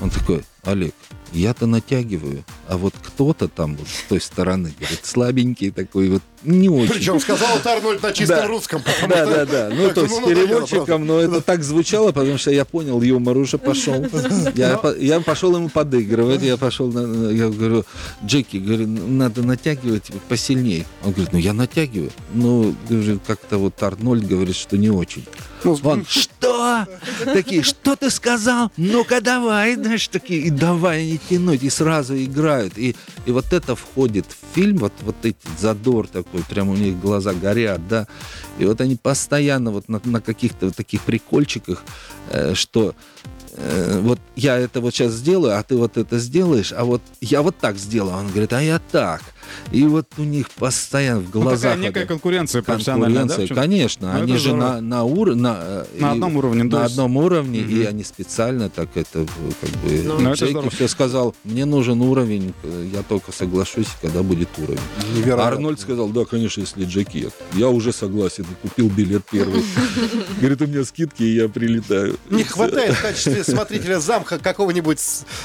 [0.00, 0.94] Он такой, Олег,
[1.32, 6.68] я-то натягиваю, а вот кто-то там вот с той стороны, говорит, слабенький такой, вот не
[6.68, 6.94] очень.
[6.94, 8.46] Причем сказал это Арнольд на чистом Да.
[8.46, 8.82] русском.
[9.08, 9.70] Да, да, да.
[9.72, 13.36] Ну, то есть с ну, переводчиком, но это так звучало, потому что я понял, юмор
[13.36, 14.06] уже пошел.
[14.54, 16.90] Я, я пошел ему подыгрывать, я пошел,
[17.30, 17.84] я говорю,
[18.24, 20.86] Джеки, говорю, «Ну, надо натягивать посильнее.
[21.04, 22.10] Он говорит, ну я натягиваю.
[22.32, 22.74] Ну,
[23.26, 25.26] как-то вот Арнольд говорит, что не очень.
[25.64, 26.86] Ну, Он, что?
[27.24, 28.72] Такие, что ты сказал?
[28.76, 32.78] Ну-ка давай, знаешь, такие, и давай не тянуть, и сразу играют.
[32.78, 32.96] И,
[33.26, 37.32] и вот это входит в фильм, вот, вот эти задор такой, прям у них глаза
[37.32, 38.06] горят, да.
[38.58, 41.82] И вот они постоянно вот на, на каких-то вот таких прикольчиках,
[42.30, 42.94] э, что
[43.52, 47.42] э, вот я это вот сейчас сделаю, а ты вот это сделаешь, а вот я
[47.42, 48.16] вот так сделаю.
[48.16, 49.22] Он говорит, а я так.
[49.72, 51.72] И вот у них постоянно в Ну, глазах...
[51.72, 53.62] такая некая это- конкуренция профессиональная, да, Конкуренция, чем-то?
[53.62, 54.12] конечно.
[54.12, 54.70] Ну, они это же здорово.
[54.72, 57.86] на, на, ур- на, На и- одном уровне, На есть- одном уровне, и Мгм.
[57.88, 59.26] они специально так это
[59.60, 60.02] как бы...
[60.04, 60.70] Ну, это Джеки здорово.
[60.70, 62.52] все сказал, мне нужен уровень,
[62.92, 64.80] я только соглашусь, когда будет уровень.
[65.16, 65.46] Невероятно.
[65.46, 69.62] Арнольд сказал, да, конечно, если Джеки, я уже согласен, и купил билет первый.
[70.40, 72.16] Говорит, у меня скидки, и я прилетаю.
[72.30, 74.98] Не хватает в качестве смотрителя замка какого-нибудь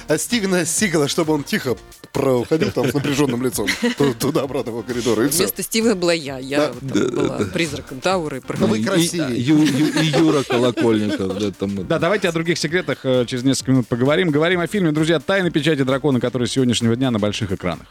[0.07, 1.75] э, Стивена Сигала, чтобы он тихо
[2.13, 3.67] проходил там с напряженным лицом
[4.19, 5.39] туда-обратно по коридору, и все.
[5.39, 6.37] Вместо Стивена была я.
[6.37, 6.67] Я Да.
[6.67, 7.45] там Да, была да.
[7.45, 8.41] призраком Тауры.
[8.59, 9.35] Ну, вы красивее.
[9.37, 11.87] И, Ю- и Юра Колокольников.
[11.87, 14.29] Да, давайте о других секретах э, через несколько минут поговорим.
[14.29, 17.87] Говорим о фильме, друзья, «Тайны печати дракона», который с сегодняшнего дня на больших экранах.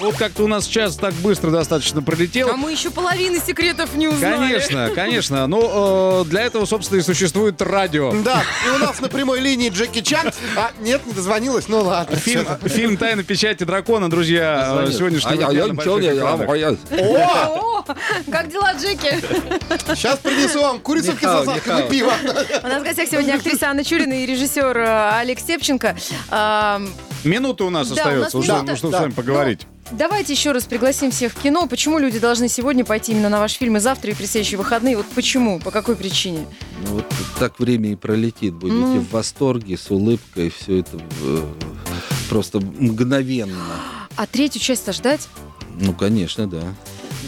[0.00, 2.48] Вот как-то у нас час так быстро достаточно пролетел.
[2.50, 4.36] А мы еще половины секретов не узнали.
[4.36, 5.46] Конечно, конечно.
[5.46, 8.12] Ну, э, для этого, собственно, и существует радио.
[8.22, 10.30] Да, и у нас на прямой линии Джеки Чан.
[10.56, 12.16] А, нет, не дозвонилась, ну ладно.
[12.16, 17.84] Фильм, фильм «Тайна печати дракона», друзья, э, сегодняшнего А я- ничего не- а я- О,
[18.30, 19.20] как дела, Джеки?
[19.94, 22.12] сейчас принесу вам курицу в кисло-сладком и пиво.
[22.62, 25.96] У нас в гостях сегодня актриса Анна Чурина и режиссер э, Олег Сепченко.
[26.30, 26.80] А,
[27.24, 28.76] Минута у нас Да, у остается, нас чтобы, минута.
[28.76, 28.98] чтобы Да.
[28.98, 29.66] с вами поговорить.
[29.92, 31.66] Давайте еще раз пригласим всех в кино.
[31.66, 34.96] Почему люди должны сегодня пойти именно на ваш фильм и завтра и предстоящие выходные?
[34.96, 35.58] Вот почему?
[35.58, 36.46] По какой причине?
[36.86, 37.06] Ну, вот
[37.38, 38.54] так время и пролетит.
[38.54, 39.00] Будете Ну.
[39.00, 41.42] в восторге, с улыбкой, все это э,
[42.28, 43.56] просто мгновенно.
[44.16, 45.28] А третью часть-то ждать?
[45.80, 46.62] Ну, конечно, да.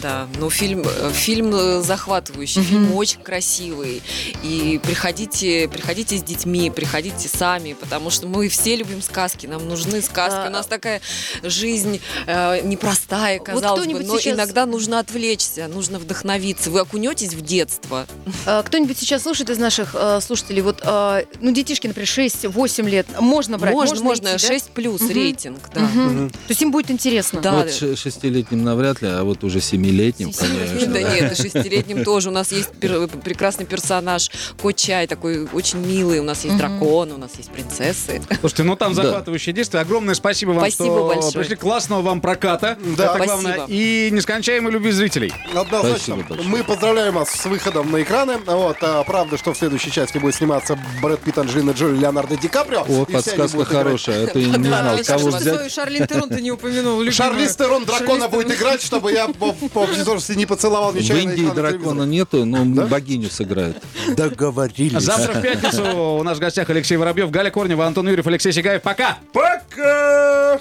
[0.01, 4.01] Да, ну фильм, э, фильм э, захватывающий, фильм очень красивый.
[4.41, 10.01] И приходите, приходите с детьми, приходите сами, потому что мы все любим сказки, нам нужны
[10.01, 10.39] сказки.
[10.45, 11.01] А, У нас такая
[11.43, 16.69] жизнь э, непростая, Вот казалось бы, кто-нибудь но сейчас- иногда нужно отвлечься, нужно вдохновиться.
[16.71, 18.05] Вы окунетесь в детство.
[18.45, 20.61] А, Кто-нибудь сейчас слушает из наших э, слушателей?
[20.61, 23.07] Вот, э, ну, детишки, например, 6-8 лет.
[23.19, 23.73] Можно брать?
[23.73, 24.53] можно, можно, идти, да?
[24.53, 25.11] 6 плюс Мгм.
[25.13, 25.81] рейтинг, да.
[25.81, 26.29] Мгм.
[26.29, 27.41] То есть им будет интересно.
[27.41, 27.51] Да.
[27.53, 30.87] Вот ше- шестилетним навряд ли, а вот уже семилетним, конечно.
[30.87, 32.29] Да нет, и шестилетним тоже.
[32.29, 34.29] У нас есть прекрасный персонаж
[34.61, 36.19] Кот Чай, такой очень милый.
[36.19, 38.21] У нас есть дракон, у нас есть принцессы.
[38.39, 39.81] Слушайте, ну там захватывающее действие.
[39.81, 41.31] Огромное спасибо вам, Спасибо что большое.
[41.33, 41.55] пришли.
[41.55, 42.77] Классного вам проката.
[42.97, 43.15] Да.
[43.15, 43.65] Это главное.
[43.67, 45.33] И нескончаемой любви зрителей.
[45.53, 46.17] Однозначно.
[46.45, 48.37] Мы поздравляем вас с выходом на экраны.
[48.45, 52.47] Вот, а, правда, что в следующей части будет сниматься Брэд Питт, Анджелина Джоли, Леонардо Ди
[52.47, 52.83] Каприо.
[52.83, 54.23] Они подсказка хорошая.
[54.25, 55.71] Это не знал, кого взять.
[55.71, 57.03] Шарлин Терон ты не упомянул.
[57.11, 59.27] Шарлиз Терон дракона будет играть, чтобы я
[59.73, 63.77] по, обзорстве не поцеловал В нечаянно Индии дракона нету, но богиню сыграет.
[64.15, 65.01] Договорились.
[65.01, 65.83] Завтра в пятницу
[66.19, 68.81] у нас в гостях Алексей Воробьев, Галя Корнева, Антон Юрьев, Алексей Сигаев.
[68.81, 69.17] Пока!
[69.33, 70.59] Пока!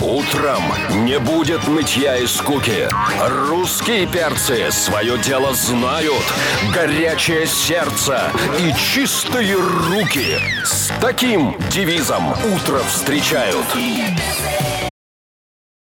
[0.00, 0.62] Утром
[1.04, 2.88] не будет нытья и скуки.
[3.48, 6.24] Русские перцы свое дело знают.
[6.74, 8.20] Горячее сердце
[8.58, 10.36] и чистые руки.
[10.64, 13.64] С таким девизом утро встречают.